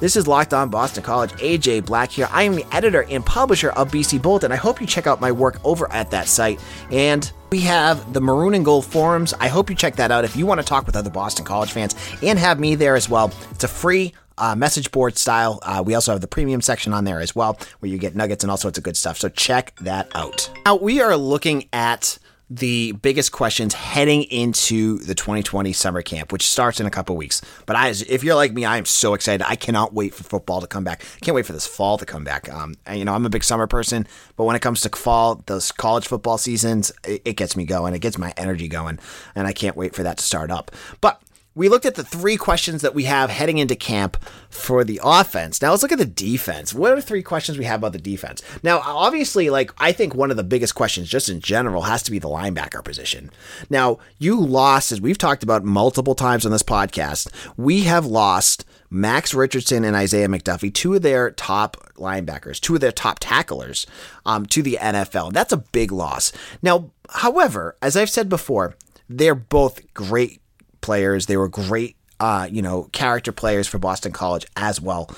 This 0.00 0.14
is 0.14 0.28
Locked 0.28 0.54
On 0.54 0.68
Boston 0.68 1.02
College. 1.02 1.32
AJ 1.32 1.86
Black 1.86 2.12
here. 2.12 2.28
I 2.30 2.44
am 2.44 2.54
the 2.54 2.64
editor 2.70 3.02
and 3.10 3.26
publisher 3.26 3.70
of 3.70 3.90
BC 3.90 4.22
Bulletin. 4.22 4.52
I 4.52 4.56
hope 4.56 4.80
you 4.80 4.86
check 4.86 5.08
out 5.08 5.20
my 5.20 5.32
work 5.32 5.58
over 5.64 5.90
at 5.92 6.12
that 6.12 6.28
site. 6.28 6.60
And 6.92 7.30
we 7.50 7.58
have 7.62 8.12
the 8.12 8.20
Maroon 8.20 8.54
and 8.54 8.64
Gold 8.64 8.84
forums. 8.84 9.34
I 9.40 9.48
hope 9.48 9.68
you 9.68 9.74
check 9.74 9.96
that 9.96 10.12
out 10.12 10.24
if 10.24 10.36
you 10.36 10.46
want 10.46 10.60
to 10.60 10.66
talk 10.66 10.86
with 10.86 10.94
other 10.94 11.10
Boston 11.10 11.44
College 11.44 11.72
fans 11.72 11.96
and 12.22 12.38
have 12.38 12.60
me 12.60 12.76
there 12.76 12.94
as 12.94 13.08
well. 13.08 13.32
It's 13.50 13.64
a 13.64 13.68
free 13.68 14.14
uh, 14.36 14.54
message 14.54 14.92
board 14.92 15.18
style. 15.18 15.58
Uh, 15.64 15.82
we 15.84 15.96
also 15.96 16.12
have 16.12 16.20
the 16.20 16.28
premium 16.28 16.60
section 16.60 16.92
on 16.92 17.02
there 17.02 17.20
as 17.20 17.34
well, 17.34 17.58
where 17.80 17.90
you 17.90 17.98
get 17.98 18.14
nuggets 18.14 18.44
and 18.44 18.52
all 18.52 18.56
sorts 18.56 18.78
of 18.78 18.84
good 18.84 18.96
stuff. 18.96 19.18
So 19.18 19.28
check 19.28 19.74
that 19.80 20.08
out. 20.14 20.48
Now, 20.64 20.76
we 20.76 21.00
are 21.00 21.16
looking 21.16 21.68
at 21.72 22.18
the 22.50 22.92
biggest 22.92 23.32
questions 23.32 23.74
heading 23.74 24.22
into 24.24 24.98
the 24.98 25.14
2020 25.14 25.72
summer 25.72 26.02
camp, 26.02 26.32
which 26.32 26.46
starts 26.46 26.80
in 26.80 26.86
a 26.86 26.90
couple 26.90 27.16
weeks. 27.16 27.42
But 27.66 27.76
I, 27.76 27.88
if 27.88 28.24
you're 28.24 28.34
like 28.34 28.52
me, 28.52 28.64
I 28.64 28.78
am 28.78 28.86
so 28.86 29.14
excited. 29.14 29.44
I 29.46 29.56
cannot 29.56 29.92
wait 29.92 30.14
for 30.14 30.24
football 30.24 30.60
to 30.60 30.66
come 30.66 30.84
back. 30.84 31.04
I 31.16 31.24
can't 31.24 31.34
wait 31.34 31.46
for 31.46 31.52
this 31.52 31.66
fall 31.66 31.98
to 31.98 32.06
come 32.06 32.24
back. 32.24 32.52
Um, 32.52 32.74
and, 32.86 32.98
you 32.98 33.04
know, 33.04 33.12
I'm 33.12 33.26
a 33.26 33.30
big 33.30 33.44
summer 33.44 33.66
person, 33.66 34.06
but 34.36 34.44
when 34.44 34.56
it 34.56 34.62
comes 34.62 34.80
to 34.82 34.88
fall, 34.90 35.42
those 35.46 35.70
college 35.72 36.06
football 36.06 36.38
seasons, 36.38 36.90
it, 37.04 37.22
it 37.24 37.36
gets 37.36 37.56
me 37.56 37.64
going. 37.64 37.94
It 37.94 38.00
gets 38.00 38.16
my 38.16 38.32
energy 38.36 38.68
going, 38.68 38.98
and 39.34 39.46
I 39.46 39.52
can't 39.52 39.76
wait 39.76 39.94
for 39.94 40.02
that 40.02 40.18
to 40.18 40.24
start 40.24 40.50
up. 40.50 40.70
But 41.00 41.20
we 41.54 41.68
looked 41.68 41.86
at 41.86 41.96
the 41.96 42.04
three 42.04 42.36
questions 42.36 42.82
that 42.82 42.94
we 42.94 43.04
have 43.04 43.30
heading 43.30 43.58
into 43.58 43.74
camp 43.74 44.16
for 44.48 44.84
the 44.84 45.00
offense. 45.02 45.60
Now 45.60 45.70
let's 45.70 45.82
look 45.82 45.92
at 45.92 45.98
the 45.98 46.06
defense. 46.06 46.72
What 46.72 46.92
are 46.92 47.00
three 47.00 47.22
questions 47.22 47.58
we 47.58 47.64
have 47.64 47.80
about 47.80 47.92
the 47.92 47.98
defense? 47.98 48.42
Now, 48.62 48.80
obviously, 48.84 49.50
like 49.50 49.72
I 49.78 49.92
think 49.92 50.14
one 50.14 50.30
of 50.30 50.36
the 50.36 50.44
biggest 50.44 50.74
questions 50.74 51.08
just 51.08 51.28
in 51.28 51.40
general 51.40 51.82
has 51.82 52.02
to 52.04 52.10
be 52.10 52.18
the 52.18 52.28
linebacker 52.28 52.84
position. 52.84 53.30
Now, 53.68 53.98
you 54.18 54.40
lost, 54.40 54.92
as 54.92 55.00
we've 55.00 55.18
talked 55.18 55.42
about 55.42 55.64
multiple 55.64 56.14
times 56.14 56.46
on 56.46 56.52
this 56.52 56.62
podcast, 56.62 57.28
we 57.56 57.82
have 57.82 58.06
lost 58.06 58.64
Max 58.90 59.34
Richardson 59.34 59.84
and 59.84 59.96
Isaiah 59.96 60.28
McDuffie, 60.28 60.72
two 60.72 60.94
of 60.94 61.02
their 61.02 61.30
top 61.32 61.76
linebackers, 61.96 62.60
two 62.60 62.74
of 62.76 62.80
their 62.80 62.92
top 62.92 63.18
tacklers, 63.20 63.86
um, 64.24 64.46
to 64.46 64.62
the 64.62 64.78
NFL. 64.80 65.32
That's 65.32 65.52
a 65.52 65.58
big 65.58 65.92
loss. 65.92 66.32
Now, 66.62 66.90
however, 67.10 67.76
as 67.82 67.96
I've 67.96 68.10
said 68.10 68.28
before, 68.28 68.76
they're 69.08 69.34
both 69.34 69.92
great 69.92 70.40
players. 70.80 71.26
They 71.26 71.36
were 71.36 71.48
great, 71.48 71.96
uh, 72.20 72.48
you 72.50 72.62
know, 72.62 72.84
character 72.92 73.32
players 73.32 73.66
for 73.66 73.78
Boston 73.78 74.12
College 74.12 74.46
as 74.56 74.80
well. 74.80 75.10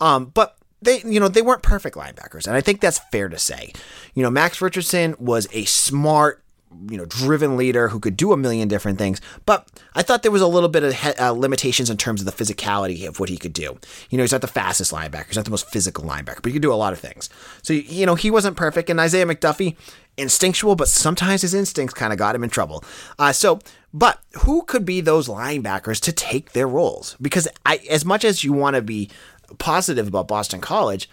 Um, 0.00 0.26
but 0.26 0.56
they, 0.82 1.02
you 1.02 1.20
know, 1.20 1.28
they 1.28 1.42
weren't 1.42 1.62
perfect 1.62 1.96
linebackers, 1.96 2.46
and 2.46 2.56
I 2.56 2.60
think 2.60 2.80
that's 2.80 2.98
fair 3.10 3.28
to 3.28 3.38
say. 3.38 3.72
You 4.14 4.22
know, 4.22 4.30
Max 4.30 4.60
Richardson 4.60 5.14
was 5.18 5.46
a 5.52 5.64
smart, 5.66 6.42
you 6.88 6.96
know, 6.96 7.04
driven 7.04 7.56
leader 7.56 7.88
who 7.88 8.00
could 8.00 8.16
do 8.16 8.32
a 8.32 8.36
million 8.36 8.68
different 8.68 8.96
things. 8.96 9.20
But 9.44 9.68
I 9.94 10.02
thought 10.02 10.22
there 10.22 10.32
was 10.32 10.40
a 10.40 10.46
little 10.46 10.68
bit 10.68 10.84
of 10.84 11.20
uh, 11.20 11.32
limitations 11.32 11.90
in 11.90 11.96
terms 11.96 12.22
of 12.22 12.26
the 12.26 12.32
physicality 12.44 13.06
of 13.06 13.20
what 13.20 13.28
he 13.28 13.36
could 13.36 13.52
do. 13.52 13.78
You 14.08 14.16
know, 14.16 14.24
he's 14.24 14.32
not 14.32 14.40
the 14.40 14.46
fastest 14.46 14.92
linebacker, 14.92 15.26
he's 15.26 15.36
not 15.36 15.44
the 15.44 15.50
most 15.50 15.68
physical 15.68 16.04
linebacker, 16.04 16.36
but 16.42 16.46
he 16.46 16.52
could 16.52 16.62
do 16.62 16.72
a 16.72 16.74
lot 16.74 16.94
of 16.94 16.98
things. 16.98 17.28
So, 17.62 17.74
you 17.74 18.06
know, 18.06 18.14
he 18.14 18.30
wasn't 18.30 18.56
perfect. 18.56 18.88
And 18.88 18.98
Isaiah 19.00 19.26
McDuffie, 19.26 19.76
instinctual, 20.20 20.76
but 20.76 20.88
sometimes 20.88 21.42
his 21.42 21.54
instincts 21.54 21.94
kind 21.94 22.12
of 22.12 22.18
got 22.18 22.34
him 22.34 22.44
in 22.44 22.50
trouble. 22.50 22.84
Uh, 23.18 23.32
so, 23.32 23.58
but 23.92 24.20
who 24.40 24.62
could 24.62 24.84
be 24.84 25.00
those 25.00 25.28
linebackers 25.28 26.00
to 26.02 26.12
take 26.12 26.52
their 26.52 26.68
roles? 26.68 27.16
Because 27.20 27.48
I, 27.66 27.80
as 27.88 28.04
much 28.04 28.24
as 28.24 28.44
you 28.44 28.52
want 28.52 28.76
to 28.76 28.82
be 28.82 29.10
positive 29.58 30.06
about 30.06 30.28
Boston 30.28 30.60
College, 30.60 31.08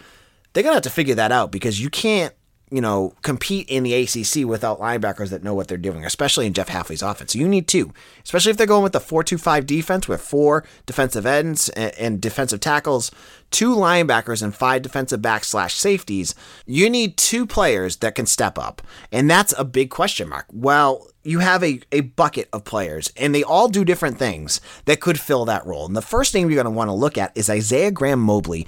they're 0.52 0.62
gonna 0.62 0.74
have 0.74 0.82
to 0.84 0.90
figure 0.90 1.14
that 1.14 1.32
out 1.32 1.50
because 1.50 1.80
you 1.80 1.90
can't 1.90 2.34
you 2.70 2.80
know, 2.80 3.14
compete 3.22 3.68
in 3.68 3.82
the 3.82 3.94
ACC 3.94 4.46
without 4.46 4.80
linebackers 4.80 5.30
that 5.30 5.42
know 5.42 5.54
what 5.54 5.68
they're 5.68 5.78
doing, 5.78 6.04
especially 6.04 6.46
in 6.46 6.52
Jeff 6.52 6.68
Hafley's 6.68 7.02
offense. 7.02 7.34
You 7.34 7.48
need 7.48 7.66
two, 7.66 7.92
especially 8.24 8.50
if 8.50 8.56
they're 8.56 8.66
going 8.66 8.82
with 8.82 8.92
the 8.92 9.00
4 9.00 9.24
2 9.24 9.38
5 9.38 9.66
defense 9.66 10.08
with 10.08 10.20
four 10.20 10.64
defensive 10.86 11.26
ends 11.26 11.68
and, 11.70 11.94
and 11.98 12.20
defensive 12.20 12.60
tackles, 12.60 13.10
two 13.50 13.74
linebackers, 13.74 14.42
and 14.42 14.54
five 14.54 14.82
defensive 14.82 15.22
backs 15.22 15.48
slash 15.48 15.74
safeties. 15.74 16.34
You 16.66 16.90
need 16.90 17.16
two 17.16 17.46
players 17.46 17.96
that 17.96 18.14
can 18.14 18.26
step 18.26 18.58
up. 18.58 18.82
And 19.10 19.30
that's 19.30 19.54
a 19.56 19.64
big 19.64 19.90
question 19.90 20.28
mark. 20.28 20.46
Well, 20.52 21.08
you 21.24 21.40
have 21.40 21.62
a, 21.62 21.80
a 21.92 22.00
bucket 22.00 22.48
of 22.52 22.64
players, 22.64 23.12
and 23.16 23.34
they 23.34 23.42
all 23.42 23.68
do 23.68 23.84
different 23.84 24.18
things 24.18 24.60
that 24.86 25.00
could 25.00 25.20
fill 25.20 25.44
that 25.44 25.66
role. 25.66 25.86
And 25.86 25.96
the 25.96 26.02
first 26.02 26.32
thing 26.32 26.42
you're 26.42 26.62
going 26.62 26.64
to 26.64 26.70
want 26.70 26.88
to 26.88 26.94
look 26.94 27.18
at 27.18 27.36
is 27.36 27.50
Isaiah 27.50 27.90
Graham 27.90 28.20
Mobley 28.20 28.66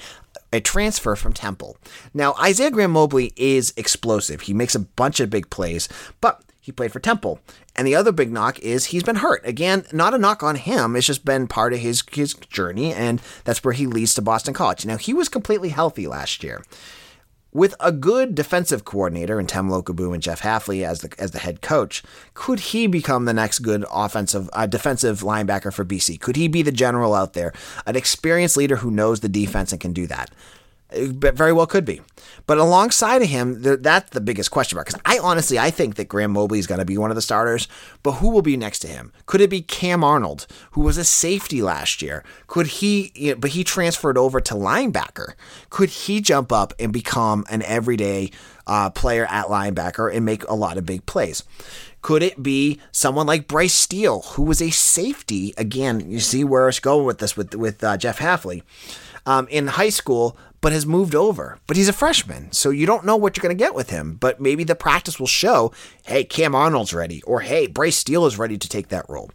a 0.53 0.61
transfer 0.61 1.17
from 1.17 1.33
Temple. 1.33 1.77
Now, 2.13 2.35
Isaiah 2.41 2.71
Graham 2.71 2.93
Mobley 2.93 3.33
is 3.37 3.73
explosive. 3.77 4.43
He 4.43 4.55
makes 4.55 4.75
a 4.75 4.81
bunch 4.81 5.21
of 5.21 5.31
big 5.31 5.51
plays, 5.51 5.89
but 6.21 6.43
he 6.61 6.73
played 6.73 6.93
for 6.93 7.01
Temple. 7.01 7.41
And 7.77 7.87
the 7.87 7.95
other 7.95 8.13
big 8.13 8.33
knock 8.33 8.59
is 8.59 8.87
he's 8.87 9.03
been 9.03 9.17
hurt. 9.17 9.47
Again, 9.47 9.85
not 9.93 10.15
a 10.15 10.19
knock 10.19 10.43
on 10.43 10.57
him. 10.57 10.97
It's 10.97 11.07
just 11.07 11.25
been 11.25 11.47
part 11.47 11.73
of 11.73 11.79
his, 11.79 12.03
his 12.11 12.35
journey, 12.35 12.93
and 12.93 13.23
that's 13.45 13.65
where 13.65 13.75
he 13.75 13.87
leads 13.87 14.15
to 14.15 14.23
Boston 14.23 14.55
College. 14.55 14.85
Now, 14.85 14.97
he 14.97 15.15
was 15.15 15.29
completely 15.29 15.71
healthy 15.71 16.07
last 16.07 16.43
year 16.45 16.63
with 17.53 17.75
a 17.81 17.93
good 17.93 18.35
defensive 18.35 18.85
coordinator 18.85 19.41
in 19.41 19.47
Tem 19.47 19.69
Lukabu 19.69 20.15
and 20.15 20.23
Jeff 20.23 20.43
Hafley 20.43 20.85
as 20.85 21.01
the 21.01 21.13
as 21.19 21.33
the 21.33 21.39
head 21.39 21.61
coach, 21.61 22.03
could 22.35 22.61
he 22.61 22.87
become 22.87 23.25
the 23.25 23.33
next 23.33 23.61
good 23.61 23.85
offensive 23.91 24.49
uh, 24.53 24.67
defensive 24.67 25.21
linebacker 25.21 25.73
for 25.73 25.85
BC? 25.85 26.21
Could 26.21 26.37
he 26.37 26.49
be 26.49 26.63
the 26.63 26.73
general 26.73 27.15
out 27.15 27.33
there, 27.33 27.53
an 27.87 27.97
experienced 27.97 28.57
leader 28.57 28.77
who 28.77 28.91
knows 28.91 29.21
the 29.21 29.29
defense 29.29 29.73
and 29.73 29.81
can 29.81 29.93
do 29.93 30.07
that? 30.07 30.31
It 30.93 31.35
very 31.35 31.53
well 31.53 31.67
could 31.67 31.85
be. 31.85 32.01
But 32.47 32.59
alongside 32.59 33.23
of 33.23 33.29
him, 33.29 33.63
that's 33.63 34.11
the 34.11 34.21
biggest 34.21 34.51
question 34.51 34.77
mark. 34.77 34.89
Because 34.89 35.01
I 35.05 35.19
honestly, 35.19 35.59
I 35.59 35.71
think 35.71 35.97
that 35.97 36.09
Graham 36.09 36.33
Mobley 36.33 36.59
is 36.59 36.67
going 36.67 36.79
to 36.79 36.85
be 36.85 36.99
one 36.99 37.11
of 37.11 37.15
the 37.15 37.23
starters. 37.23 37.69
But 38.03 38.13
who 38.13 38.31
will 38.31 38.43
be 38.43 38.57
next 38.57 38.81
to 38.81 38.89
him? 38.89 39.13
Could 39.27 39.41
it 39.41 39.51
be 39.51 39.63
Cam 39.63 40.03
Arnold, 40.03 40.47
who 40.73 40.81
was 40.81 40.97
a 40.97 41.05
safety 41.05 41.63
last 41.63 42.03
year? 42.03 42.25
Could 42.47 42.67
he? 42.67 43.13
You 43.15 43.33
know, 43.33 43.37
but 43.37 43.51
he 43.51 43.65
transferred 43.65 44.19
over 44.19 44.41
to 44.41 44.55
linebacker. 44.55 45.35
Could 45.71 45.91
he 45.91 46.21
jump 46.21 46.53
up 46.53 46.73
and 46.79 46.93
become 46.93 47.45
an 47.51 47.63
everyday 47.63 48.31
uh, 48.67 48.91
player 48.91 49.27
at 49.27 49.47
linebacker 49.47 50.15
and 50.15 50.25
make 50.25 50.45
a 50.49 50.55
lot 50.55 50.77
of 50.77 50.87
big 50.87 51.07
plays? 51.07 51.45
Could 52.03 52.23
it 52.23 52.43
be 52.43 52.81
someone 52.93 53.27
like 53.27 53.47
Bryce 53.47 53.75
Steele, 53.75 54.23
who 54.23 54.43
was 54.43 54.63
a 54.63 54.71
safety? 54.71 55.53
Again, 55.59 56.11
you 56.11 56.19
see 56.19 56.45
where 56.45 56.69
it's 56.69 56.81
going 56.81 57.05
with 57.05 57.19
this 57.19 57.37
with 57.37 57.55
with 57.55 57.85
uh, 57.85 57.97
Jeff 57.97 58.19
Hafley. 58.19 58.63
Um, 59.27 59.47
in 59.49 59.67
high 59.67 59.91
school, 59.91 60.37
but 60.61 60.73
has 60.73 60.87
moved 60.87 61.15
over. 61.15 61.59
But 61.67 61.77
he's 61.77 61.89
a 61.89 61.93
freshman, 61.93 62.53
so 62.53 62.71
you 62.71 62.87
don't 62.87 63.05
know 63.05 63.17
what 63.17 63.37
you're 63.37 63.43
going 63.43 63.57
to 63.57 63.65
get 63.65 63.75
with 63.75 63.91
him. 63.91 64.15
But 64.15 64.41
maybe 64.41 64.65
the 64.65 64.75
practice 64.75 65.19
will 65.19 65.27
show, 65.27 65.73
hey, 66.05 66.25
Cam 66.25 66.55
Arnold's 66.55 66.95
ready, 66.95 67.23
or 67.23 67.41
hey, 67.41 67.67
Bryce 67.67 67.97
Steele 67.97 68.27
is 68.27 68.39
ready 68.39 68.59
to 68.59 68.69
take 68.69 68.89
that 68.89 69.09
role. 69.09 69.31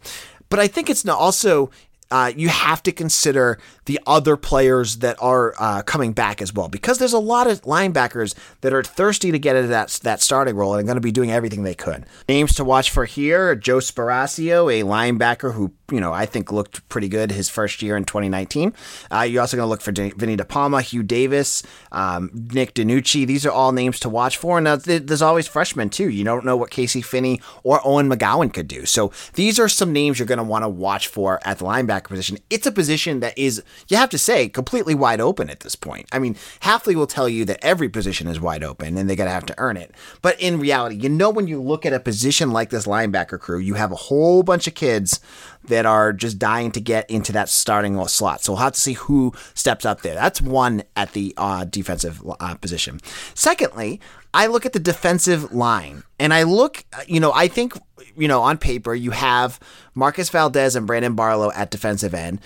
But 0.48 0.60
I 0.60 0.68
think 0.68 0.88
it's 0.88 1.06
also 1.06 1.70
uh, 2.10 2.32
you 2.36 2.48
have 2.48 2.82
to 2.84 2.92
consider 2.92 3.58
the 3.86 3.98
other 4.06 4.36
players 4.36 4.98
that 4.98 5.16
are 5.20 5.54
uh, 5.58 5.82
coming 5.82 6.12
back 6.12 6.40
as 6.40 6.52
well, 6.52 6.68
because 6.68 6.98
there's 6.98 7.12
a 7.12 7.18
lot 7.18 7.46
of 7.46 7.62
linebackers 7.62 8.34
that 8.60 8.72
are 8.72 8.82
thirsty 8.82 9.32
to 9.32 9.38
get 9.38 9.56
into 9.56 9.68
that 9.68 9.88
that 10.02 10.20
starting 10.20 10.54
role 10.54 10.74
and 10.74 10.82
are 10.82 10.86
going 10.86 10.96
to 10.96 11.00
be 11.00 11.12
doing 11.12 11.32
everything 11.32 11.64
they 11.64 11.74
could. 11.74 12.06
Names 12.28 12.54
to 12.54 12.64
watch 12.64 12.90
for 12.90 13.04
here: 13.04 13.54
Joe 13.56 13.78
Sparacio, 13.78 14.72
a 14.72 14.84
linebacker 14.84 15.54
who 15.54 15.72
you 15.90 16.00
know 16.00 16.12
I 16.12 16.26
think 16.26 16.52
looked 16.52 16.88
pretty 16.88 17.08
good 17.08 17.32
his 17.32 17.48
first 17.48 17.82
year 17.82 17.96
in 17.96 18.04
2019. 18.04 18.72
Uh, 19.10 19.22
you're 19.22 19.40
also 19.40 19.56
going 19.56 19.66
to 19.66 19.70
look 19.70 19.80
for 19.80 19.92
Vinny 19.92 20.36
DePalma, 20.36 20.82
Hugh 20.82 21.02
Davis, 21.02 21.64
um, 21.90 22.30
Nick 22.32 22.74
DiNucci. 22.74 23.26
These 23.26 23.44
are 23.46 23.52
all 23.52 23.72
names 23.72 23.98
to 24.00 24.08
watch 24.08 24.36
for, 24.36 24.58
and 24.58 24.66
there's 24.66 25.22
always 25.22 25.48
freshmen 25.48 25.90
too. 25.90 26.08
You 26.08 26.22
don't 26.22 26.44
know 26.44 26.56
what 26.56 26.70
Casey 26.70 27.02
Finney 27.02 27.40
or 27.64 27.80
Owen 27.84 28.08
McGowan 28.08 28.52
could 28.52 28.68
do, 28.68 28.86
so 28.86 29.10
these 29.34 29.58
are 29.58 29.68
some 29.68 29.92
names 29.92 30.20
you're 30.20 30.26
going 30.26 30.38
to 30.38 30.44
want 30.44 30.62
to 30.62 30.68
watch 30.68 31.08
for 31.08 31.40
at 31.44 31.58
the 31.58 31.64
linebacker 31.64 31.95
linebacker 31.96 32.08
position. 32.08 32.38
It's 32.50 32.66
a 32.66 32.72
position 32.72 33.20
that 33.20 33.36
is, 33.38 33.62
you 33.88 33.96
have 33.96 34.10
to 34.10 34.18
say, 34.18 34.48
completely 34.48 34.94
wide 34.94 35.20
open 35.20 35.50
at 35.50 35.60
this 35.60 35.74
point. 35.74 36.08
I 36.12 36.18
mean, 36.18 36.34
Hafley 36.60 36.94
will 36.94 37.06
tell 37.06 37.28
you 37.28 37.44
that 37.46 37.64
every 37.64 37.88
position 37.88 38.26
is 38.26 38.40
wide 38.40 38.64
open 38.64 38.96
and 38.96 39.08
they 39.08 39.16
got 39.16 39.24
to 39.24 39.30
have 39.30 39.46
to 39.46 39.54
earn 39.58 39.76
it. 39.76 39.94
But 40.22 40.40
in 40.40 40.58
reality, 40.58 40.96
you 40.96 41.08
know, 41.08 41.30
when 41.30 41.46
you 41.46 41.60
look 41.60 41.86
at 41.86 41.92
a 41.92 42.00
position 42.00 42.50
like 42.50 42.70
this 42.70 42.86
linebacker 42.86 43.38
crew, 43.38 43.58
you 43.58 43.74
have 43.74 43.92
a 43.92 43.96
whole 43.96 44.42
bunch 44.42 44.66
of 44.66 44.74
kids 44.74 45.20
that 45.64 45.86
are 45.86 46.12
just 46.12 46.38
dying 46.38 46.70
to 46.72 46.80
get 46.80 47.08
into 47.10 47.32
that 47.32 47.48
starting 47.48 48.02
slot. 48.06 48.40
So 48.40 48.52
we'll 48.52 48.62
have 48.62 48.74
to 48.74 48.80
see 48.80 48.92
who 48.94 49.32
steps 49.54 49.84
up 49.84 50.02
there. 50.02 50.14
That's 50.14 50.40
one 50.40 50.84
at 50.94 51.12
the 51.12 51.34
uh, 51.36 51.64
defensive 51.64 52.22
uh, 52.38 52.54
position. 52.54 53.00
Secondly, 53.34 54.00
I 54.32 54.46
look 54.46 54.66
at 54.66 54.74
the 54.74 54.78
defensive 54.78 55.52
line 55.52 56.02
and 56.20 56.32
I 56.32 56.42
look, 56.44 56.84
you 57.06 57.20
know, 57.20 57.32
I 57.32 57.48
think, 57.48 57.74
you 58.16 58.28
know, 58.28 58.42
on 58.42 58.58
paper, 58.58 58.94
you 58.94 59.10
have 59.10 59.60
Marcus 59.94 60.28
Valdez 60.28 60.76
and 60.76 60.86
Brandon 60.86 61.14
Barlow 61.14 61.50
at 61.52 61.70
defensive 61.70 62.14
end. 62.14 62.40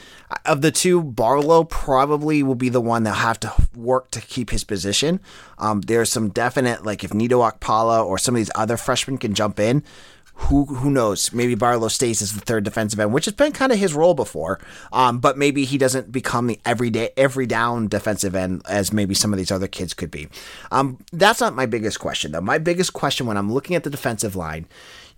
Of 0.44 0.62
the 0.62 0.70
two, 0.70 1.02
Barlow 1.02 1.64
probably 1.64 2.42
will 2.42 2.54
be 2.54 2.68
the 2.68 2.80
one 2.80 3.02
that'll 3.02 3.20
have 3.20 3.40
to 3.40 3.52
work 3.74 4.10
to 4.12 4.20
keep 4.20 4.50
his 4.50 4.64
position. 4.64 5.20
Um, 5.58 5.80
there's 5.82 6.10
some 6.10 6.28
definite, 6.30 6.84
like 6.84 7.04
if 7.04 7.12
Nito 7.12 7.40
Akpala 7.40 8.04
or 8.04 8.18
some 8.18 8.34
of 8.34 8.40
these 8.40 8.50
other 8.54 8.76
freshmen 8.76 9.18
can 9.18 9.34
jump 9.34 9.58
in, 9.58 9.82
who 10.48 10.64
who 10.64 10.90
knows? 10.90 11.32
Maybe 11.32 11.54
Barlow 11.54 11.88
stays 11.88 12.22
as 12.22 12.32
the 12.32 12.40
third 12.40 12.64
defensive 12.64 12.98
end, 12.98 13.12
which 13.12 13.26
has 13.26 13.34
been 13.34 13.52
kind 13.52 13.72
of 13.72 13.78
his 13.78 13.92
role 13.92 14.14
before. 14.14 14.58
Um, 14.90 15.18
but 15.18 15.36
maybe 15.36 15.64
he 15.64 15.76
doesn't 15.76 16.10
become 16.10 16.46
the 16.46 16.58
everyday 16.64 17.10
every 17.16 17.46
down 17.46 17.88
defensive 17.88 18.34
end 18.34 18.62
as 18.66 18.92
maybe 18.92 19.14
some 19.14 19.32
of 19.32 19.38
these 19.38 19.50
other 19.50 19.68
kids 19.68 19.92
could 19.92 20.10
be. 20.10 20.28
Um, 20.70 20.98
that's 21.12 21.40
not 21.40 21.54
my 21.54 21.66
biggest 21.66 22.00
question 22.00 22.32
though. 22.32 22.40
My 22.40 22.58
biggest 22.58 22.94
question 22.94 23.26
when 23.26 23.36
I'm 23.36 23.52
looking 23.52 23.76
at 23.76 23.84
the 23.84 23.90
defensive 23.90 24.34
line, 24.34 24.66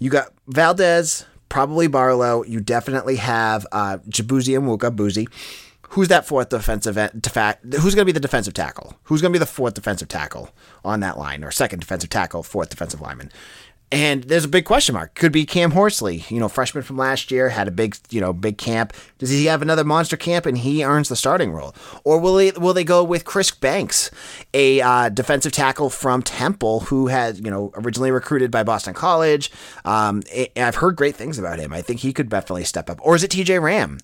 you 0.03 0.11
got 0.11 0.33
Valdez, 0.49 1.25
probably 1.49 1.87
Barlow. 1.87 2.43
You 2.45 2.61
definitely 2.61 3.17
have 3.17 3.67
uh, 3.73 3.99
Jabuzi 4.09 4.57
and 4.57 4.67
Wuka 4.67 4.95
Boozy 4.95 5.29
who's 5.93 6.09
that 6.09 6.27
fourth 6.27 6.49
defensive 6.49 6.97
end, 6.97 7.27
who's 7.81 7.95
going 7.95 8.03
to 8.03 8.07
be 8.07 8.13
the 8.13 8.21
defensive 8.21 8.55
tackle? 8.55 8.95
Who's 9.05 9.21
going 9.21 9.31
to 9.31 9.39
be 9.39 9.41
the 9.41 9.47
fourth 9.47 9.75
defensive 9.75 10.09
tackle 10.09 10.51
on 10.85 11.01
that 11.01 11.19
line 11.19 11.45
or 11.45 11.51
second 11.51 11.81
defensive 11.81 12.09
tackle, 12.09 12.43
fourth 12.43 12.71
defensive 12.71 13.01
lineman? 13.03 13.31
And 13.93 14.25
there's 14.25 14.47
a 14.47 14.49
big 14.49 14.65
question 14.65 14.95
mark. 14.95 15.15
Could 15.15 15.33
be 15.33 15.45
Cam 15.45 15.73
Horsley, 15.73 16.25
you 16.31 16.41
know, 16.41 16.49
freshman 16.49 16.83
from 16.83 16.97
last 16.97 17.31
year, 17.31 17.51
had 17.51 17.69
a 17.69 17.71
big, 17.71 17.95
you 18.09 18.23
know, 18.23 18.33
big 18.33 18.57
camp. 18.57 18.95
Does 19.19 19.29
he 19.29 19.45
have 19.45 19.61
another 19.61 19.85
monster 19.85 20.17
camp 20.17 20.47
and 20.47 20.57
he 20.57 20.83
earns 20.83 21.11
the 21.11 21.15
starting 21.15 21.53
role, 21.53 21.75
or 22.03 22.19
will 22.19 22.37
they 22.37 22.53
will 22.53 22.73
they 22.73 22.85
go 22.85 23.05
with 23.05 23.27
Chris 23.27 23.51
Banks, 23.51 24.11
a 24.55 24.81
uh, 24.81 25.11
defensive 25.11 25.53
tackle 25.53 25.91
from 25.91 26.23
Temple 26.23 26.81
who 26.81 27.09
had, 27.09 27.45
you 27.45 27.51
know, 27.51 27.71
originally 27.75 28.11
recruited 28.11 28.51
by 28.51 28.63
Boston 28.63 28.95
College? 28.95 29.53
Um, 29.85 30.23
I've 30.57 30.77
heard 30.77 30.97
great 30.97 31.15
things 31.15 31.39
about 31.39 31.59
him. 31.59 31.75
I 31.75 31.83
think 31.83 32.01
he 32.01 32.15
could 32.15 32.31
definitely 32.31 32.65
step 32.65 32.89
up. 32.89 32.99
Or 33.03 33.15
is 33.15 33.23
it 33.23 33.31
T.J. 33.31 33.59
Ram? 33.59 33.99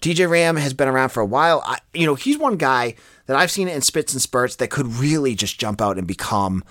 T.J. 0.00 0.24
Ram 0.24 0.56
has 0.56 0.72
been 0.72 0.88
around 0.88 1.10
for 1.10 1.20
a 1.20 1.26
while. 1.26 1.62
I, 1.66 1.80
you 1.92 2.06
know, 2.06 2.14
he's 2.14 2.38
one 2.38 2.56
guy 2.56 2.94
that 3.26 3.36
I've 3.36 3.50
seen 3.50 3.68
it 3.68 3.74
in 3.74 3.82
spits 3.82 4.14
and 4.14 4.22
spurts 4.22 4.56
that 4.56 4.70
could 4.70 4.86
really 4.86 5.34
just 5.34 5.60
jump 5.60 5.82
out 5.82 5.98
and 5.98 6.06
become 6.06 6.64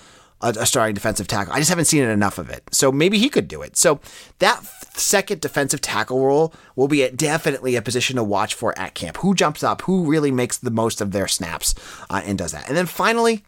a, 0.43 0.49
a, 0.49 0.65
starting 0.65 0.93
defensive 0.93 1.27
tackle. 1.27 1.53
I 1.53 1.57
just 1.57 1.69
haven't 1.69 1.85
seen 1.85 2.03
enough 2.03 2.37
of 2.37 2.49
it. 2.49 2.63
So 2.71 2.91
maybe 2.91 3.17
he 3.17 3.29
could 3.29 3.47
do 3.47 3.61
it. 3.61 3.75
So 3.77 3.99
that 4.39 4.63
second 4.95 5.41
defensive 5.41 5.81
tackle 5.81 6.23
role 6.23 6.53
will 6.75 6.87
be 6.87 7.01
a, 7.01 7.11
definitely 7.11 7.75
a 7.75 7.81
position 7.81 8.17
to 8.17 8.23
watch 8.23 8.53
for 8.53 8.77
at 8.77 8.93
camp. 8.93 9.17
Who 9.17 9.33
jumps 9.33 9.63
up? 9.63 9.81
Who 9.83 10.05
really 10.05 10.31
makes 10.31 10.57
the 10.57 10.71
most 10.71 11.01
of 11.01 11.11
their 11.11 11.27
snaps 11.27 11.73
uh, 12.09 12.21
and 12.23 12.37
does 12.37 12.51
that? 12.51 12.67
And 12.67 12.77
then 12.77 12.85
finally, 12.85 13.43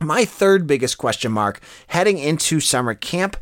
my 0.00 0.24
third 0.24 0.66
biggest 0.66 0.98
question 0.98 1.30
mark 1.30 1.60
heading 1.88 2.18
into 2.18 2.58
summer 2.58 2.94
camp 2.94 3.36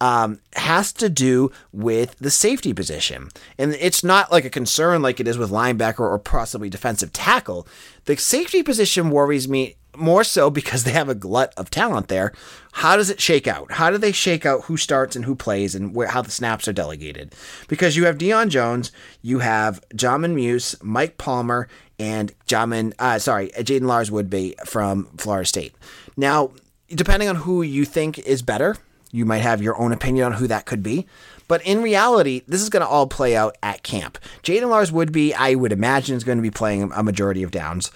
um, 0.00 0.40
has 0.54 0.92
to 0.94 1.08
do 1.08 1.52
with 1.72 2.16
the 2.18 2.30
safety 2.30 2.72
position. 2.72 3.28
And 3.58 3.74
it's 3.74 4.02
not 4.02 4.32
like 4.32 4.44
a 4.44 4.50
concern 4.50 5.02
like 5.02 5.20
it 5.20 5.28
is 5.28 5.36
with 5.36 5.50
linebacker 5.50 6.00
or 6.00 6.18
possibly 6.18 6.70
defensive 6.70 7.12
tackle. 7.12 7.68
The 8.06 8.16
safety 8.16 8.62
position 8.62 9.10
worries 9.10 9.46
me 9.46 9.76
more 9.96 10.24
so 10.24 10.50
because 10.50 10.84
they 10.84 10.92
have 10.92 11.08
a 11.08 11.14
glut 11.14 11.52
of 11.56 11.70
talent 11.70 12.08
there. 12.08 12.32
How 12.72 12.96
does 12.96 13.10
it 13.10 13.20
shake 13.20 13.46
out? 13.46 13.72
How 13.72 13.90
do 13.90 13.98
they 13.98 14.12
shake 14.12 14.46
out 14.46 14.64
who 14.64 14.76
starts 14.76 15.16
and 15.16 15.24
who 15.24 15.34
plays 15.34 15.74
and 15.74 15.94
where, 15.94 16.08
how 16.08 16.22
the 16.22 16.30
snaps 16.30 16.68
are 16.68 16.72
delegated? 16.72 17.34
Because 17.68 17.96
you 17.96 18.04
have 18.06 18.18
Deion 18.18 18.48
Jones, 18.48 18.92
you 19.22 19.40
have 19.40 19.82
Jamin 19.94 20.34
Muse, 20.34 20.76
Mike 20.82 21.18
Palmer, 21.18 21.68
and 21.98 22.32
Jamin, 22.46 22.94
uh, 22.98 23.18
sorry, 23.18 23.50
Jaiden 23.58 23.82
Lars 23.86 24.10
Woodbey 24.10 24.54
from 24.66 25.06
Florida 25.18 25.46
State. 25.46 25.74
Now, 26.16 26.52
depending 26.88 27.28
on 27.28 27.36
who 27.36 27.62
you 27.62 27.84
think 27.84 28.18
is 28.20 28.42
better, 28.42 28.76
you 29.12 29.24
might 29.24 29.38
have 29.38 29.60
your 29.60 29.78
own 29.78 29.92
opinion 29.92 30.26
on 30.26 30.32
who 30.34 30.46
that 30.46 30.66
could 30.66 30.82
be. 30.82 31.06
But 31.48 31.66
in 31.66 31.82
reality, 31.82 32.42
this 32.46 32.62
is 32.62 32.68
going 32.68 32.82
to 32.82 32.88
all 32.88 33.08
play 33.08 33.36
out 33.36 33.56
at 33.60 33.82
camp. 33.82 34.18
Jaiden 34.44 34.70
Lars 34.70 34.92
Woodbey, 34.92 35.34
I 35.36 35.56
would 35.56 35.72
imagine, 35.72 36.16
is 36.16 36.22
going 36.22 36.38
to 36.38 36.42
be 36.42 36.50
playing 36.50 36.92
a 36.94 37.02
majority 37.02 37.42
of 37.42 37.50
downs. 37.50 37.90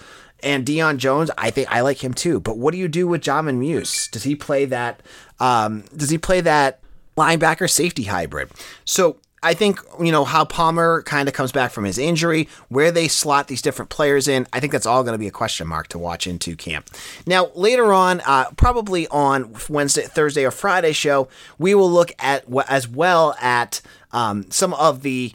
And 0.45 0.63
Dion 0.63 0.99
Jones, 0.99 1.31
I 1.37 1.49
think 1.49 1.69
I 1.71 1.81
like 1.81 2.03
him 2.03 2.13
too. 2.13 2.39
But 2.39 2.57
what 2.57 2.71
do 2.71 2.77
you 2.77 2.87
do 2.87 3.07
with 3.07 3.21
Jamin 3.21 3.57
Muse? 3.57 4.07
Does 4.07 4.23
he 4.23 4.35
play 4.35 4.65
that? 4.65 5.01
Um, 5.39 5.83
does 5.97 6.11
he 6.11 6.19
play 6.19 6.39
that 6.41 6.79
linebacker 7.17 7.67
safety 7.67 8.03
hybrid? 8.03 8.51
So 8.85 9.17
I 9.41 9.55
think 9.55 9.79
you 9.99 10.11
know 10.11 10.23
how 10.23 10.45
Palmer 10.45 11.01
kind 11.03 11.27
of 11.27 11.33
comes 11.33 11.51
back 11.51 11.71
from 11.71 11.83
his 11.83 11.97
injury, 11.97 12.47
where 12.69 12.91
they 12.91 13.07
slot 13.07 13.47
these 13.47 13.61
different 13.61 13.89
players 13.89 14.27
in. 14.27 14.47
I 14.53 14.59
think 14.59 14.71
that's 14.71 14.85
all 14.85 15.03
going 15.03 15.13
to 15.13 15.19
be 15.19 15.27
a 15.27 15.31
question 15.31 15.67
mark 15.67 15.87
to 15.89 15.99
watch 15.99 16.27
into 16.27 16.55
camp. 16.55 16.89
Now 17.25 17.51
later 17.55 17.91
on, 17.91 18.21
uh, 18.21 18.51
probably 18.57 19.07
on 19.07 19.55
Wednesday, 19.67 20.03
Thursday, 20.03 20.45
or 20.45 20.51
Friday 20.51 20.93
show, 20.93 21.27
we 21.57 21.73
will 21.73 21.91
look 21.91 22.11
at 22.19 22.45
as 22.67 22.87
well 22.87 23.35
at 23.41 23.81
um, 24.11 24.49
some 24.51 24.73
of 24.75 25.01
the 25.01 25.33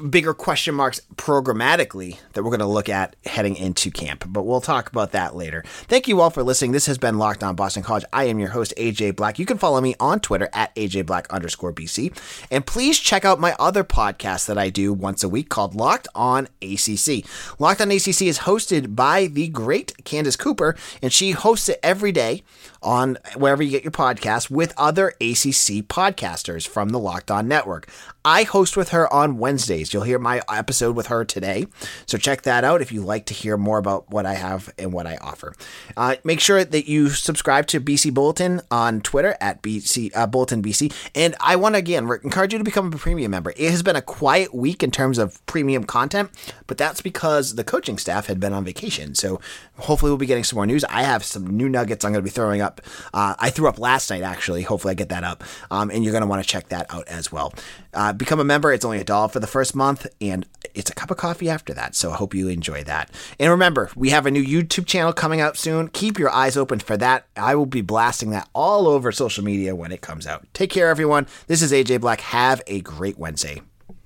bigger 0.00 0.34
question 0.34 0.74
marks 0.74 1.00
programmatically 1.16 2.18
that 2.32 2.42
we're 2.42 2.50
going 2.50 2.60
to 2.60 2.66
look 2.66 2.88
at 2.88 3.16
heading 3.24 3.56
into 3.56 3.90
camp. 3.90 4.24
But 4.26 4.42
we'll 4.42 4.60
talk 4.60 4.90
about 4.90 5.12
that 5.12 5.36
later. 5.36 5.62
Thank 5.66 6.08
you 6.08 6.20
all 6.20 6.30
for 6.30 6.42
listening. 6.42 6.72
This 6.72 6.86
has 6.86 6.98
been 6.98 7.18
Locked 7.18 7.42
On 7.42 7.54
Boston 7.54 7.82
College. 7.82 8.04
I 8.12 8.24
am 8.24 8.38
your 8.38 8.48
host, 8.48 8.74
AJ 8.76 9.16
Black. 9.16 9.38
You 9.38 9.46
can 9.46 9.58
follow 9.58 9.80
me 9.80 9.94
on 10.00 10.20
Twitter 10.20 10.48
at 10.52 10.74
AJ 10.74 11.06
Black 11.06 11.28
underscore 11.30 11.72
BC. 11.72 12.16
And 12.50 12.66
please 12.66 12.98
check 12.98 13.24
out 13.24 13.38
my 13.38 13.54
other 13.58 13.84
podcast 13.84 14.46
that 14.46 14.58
I 14.58 14.70
do 14.70 14.92
once 14.92 15.22
a 15.22 15.28
week 15.28 15.48
called 15.48 15.74
Locked 15.74 16.08
On 16.14 16.48
ACC. 16.62 17.24
Locked 17.58 17.80
On 17.80 17.90
ACC 17.90 18.22
is 18.22 18.40
hosted 18.40 18.96
by 18.96 19.26
the 19.26 19.48
great 19.48 20.04
Candace 20.04 20.36
Cooper, 20.36 20.76
and 21.02 21.12
she 21.12 21.32
hosts 21.32 21.68
it 21.68 21.80
every 21.82 22.12
day 22.12 22.42
on 22.82 23.18
wherever 23.36 23.62
you 23.62 23.70
get 23.70 23.84
your 23.84 23.90
podcast 23.90 24.50
with 24.50 24.72
other 24.76 25.08
ACC 25.20 25.86
podcasters 25.86 26.66
from 26.66 26.90
the 26.90 26.98
Locked 26.98 27.30
On 27.30 27.46
Network. 27.46 27.88
I 28.24 28.42
host 28.42 28.76
with 28.76 28.90
her 28.90 29.10
on 29.12 29.38
Wednesdays. 29.38 29.94
You'll 29.94 30.02
hear 30.02 30.18
my 30.18 30.42
episode 30.52 30.94
with 30.94 31.06
her 31.06 31.24
today. 31.24 31.66
So 32.04 32.18
check 32.18 32.42
that 32.42 32.64
out 32.64 32.82
if 32.82 32.92
you'd 32.92 33.04
like 33.04 33.24
to 33.26 33.34
hear 33.34 33.56
more 33.56 33.78
about 33.78 34.10
what 34.10 34.26
I 34.26 34.34
have 34.34 34.70
and 34.78 34.92
what 34.92 35.06
I 35.06 35.16
offer. 35.16 35.54
Uh, 35.96 36.16
make 36.22 36.40
sure 36.40 36.62
that 36.62 36.86
you 36.86 37.08
subscribe 37.08 37.66
to 37.68 37.80
BC 37.80 38.12
Bulletin 38.12 38.60
on 38.70 39.00
Twitter 39.00 39.36
at 39.40 39.62
BC 39.62 40.10
uh, 40.14 40.26
Bulletin 40.26 40.62
BC. 40.62 40.92
And 41.14 41.34
I 41.40 41.56
want 41.56 41.76
to 41.76 41.78
again 41.78 42.10
encourage 42.22 42.52
you 42.52 42.58
to 42.58 42.64
become 42.64 42.92
a 42.92 42.96
premium 42.96 43.30
member. 43.30 43.54
It 43.56 43.70
has 43.70 43.82
been 43.82 43.96
a 43.96 44.02
quiet 44.02 44.54
week 44.54 44.82
in 44.82 44.90
terms 44.90 45.16
of 45.16 45.44
premium 45.46 45.84
content, 45.84 46.30
but 46.66 46.76
that's 46.76 47.00
because 47.00 47.54
the 47.54 47.64
coaching 47.64 47.96
staff 47.96 48.26
had 48.26 48.38
been 48.38 48.52
on 48.52 48.64
vacation. 48.64 49.14
So 49.14 49.40
hopefully 49.78 50.10
we'll 50.10 50.18
be 50.18 50.26
getting 50.26 50.44
some 50.44 50.56
more 50.56 50.66
news. 50.66 50.84
I 50.84 51.04
have 51.04 51.24
some 51.24 51.46
new 51.46 51.70
nuggets 51.70 52.04
I'm 52.04 52.12
going 52.12 52.22
to 52.22 52.28
be 52.28 52.30
throwing 52.30 52.60
up. 52.70 52.80
Uh, 53.12 53.34
I 53.38 53.50
threw 53.50 53.68
up 53.68 53.78
last 53.78 54.10
night 54.10 54.22
actually. 54.22 54.62
Hopefully 54.62 54.92
I 54.92 54.94
get 54.94 55.08
that 55.08 55.24
up, 55.24 55.42
um, 55.70 55.90
and 55.90 56.04
you're 56.04 56.12
going 56.12 56.22
to 56.22 56.28
want 56.28 56.42
to 56.42 56.48
check 56.48 56.68
that 56.68 56.86
out 56.94 57.08
as 57.08 57.32
well. 57.32 57.52
Uh, 57.92 58.12
become 58.12 58.40
a 58.40 58.44
member. 58.44 58.72
It's 58.72 58.84
only 58.84 59.00
a 59.00 59.04
dollar 59.04 59.28
for 59.28 59.40
the 59.40 59.46
first 59.46 59.74
month, 59.74 60.06
and 60.20 60.46
it's 60.74 60.90
a 60.90 60.94
cup 60.94 61.10
of 61.10 61.16
coffee 61.16 61.48
after 61.48 61.74
that. 61.74 61.94
So 61.94 62.12
I 62.12 62.16
hope 62.16 62.34
you 62.34 62.48
enjoy 62.48 62.84
that. 62.84 63.10
And 63.38 63.50
remember, 63.50 63.90
we 63.96 64.10
have 64.10 64.26
a 64.26 64.30
new 64.30 64.44
YouTube 64.44 64.86
channel 64.86 65.12
coming 65.12 65.40
out 65.40 65.56
soon. 65.56 65.88
Keep 65.88 66.18
your 66.18 66.30
eyes 66.30 66.56
open 66.56 66.78
for 66.78 66.96
that. 66.98 67.26
I 67.36 67.54
will 67.54 67.66
be 67.66 67.82
blasting 67.82 68.30
that 68.30 68.48
all 68.54 68.86
over 68.86 69.10
social 69.12 69.44
media 69.44 69.74
when 69.74 69.92
it 69.92 70.00
comes 70.00 70.26
out. 70.26 70.46
Take 70.54 70.70
care, 70.70 70.88
everyone. 70.88 71.26
This 71.48 71.62
is 71.62 71.72
AJ 71.72 72.00
Black. 72.00 72.20
Have 72.20 72.62
a 72.66 72.80
great 72.80 73.18
Wednesday. 73.18 73.62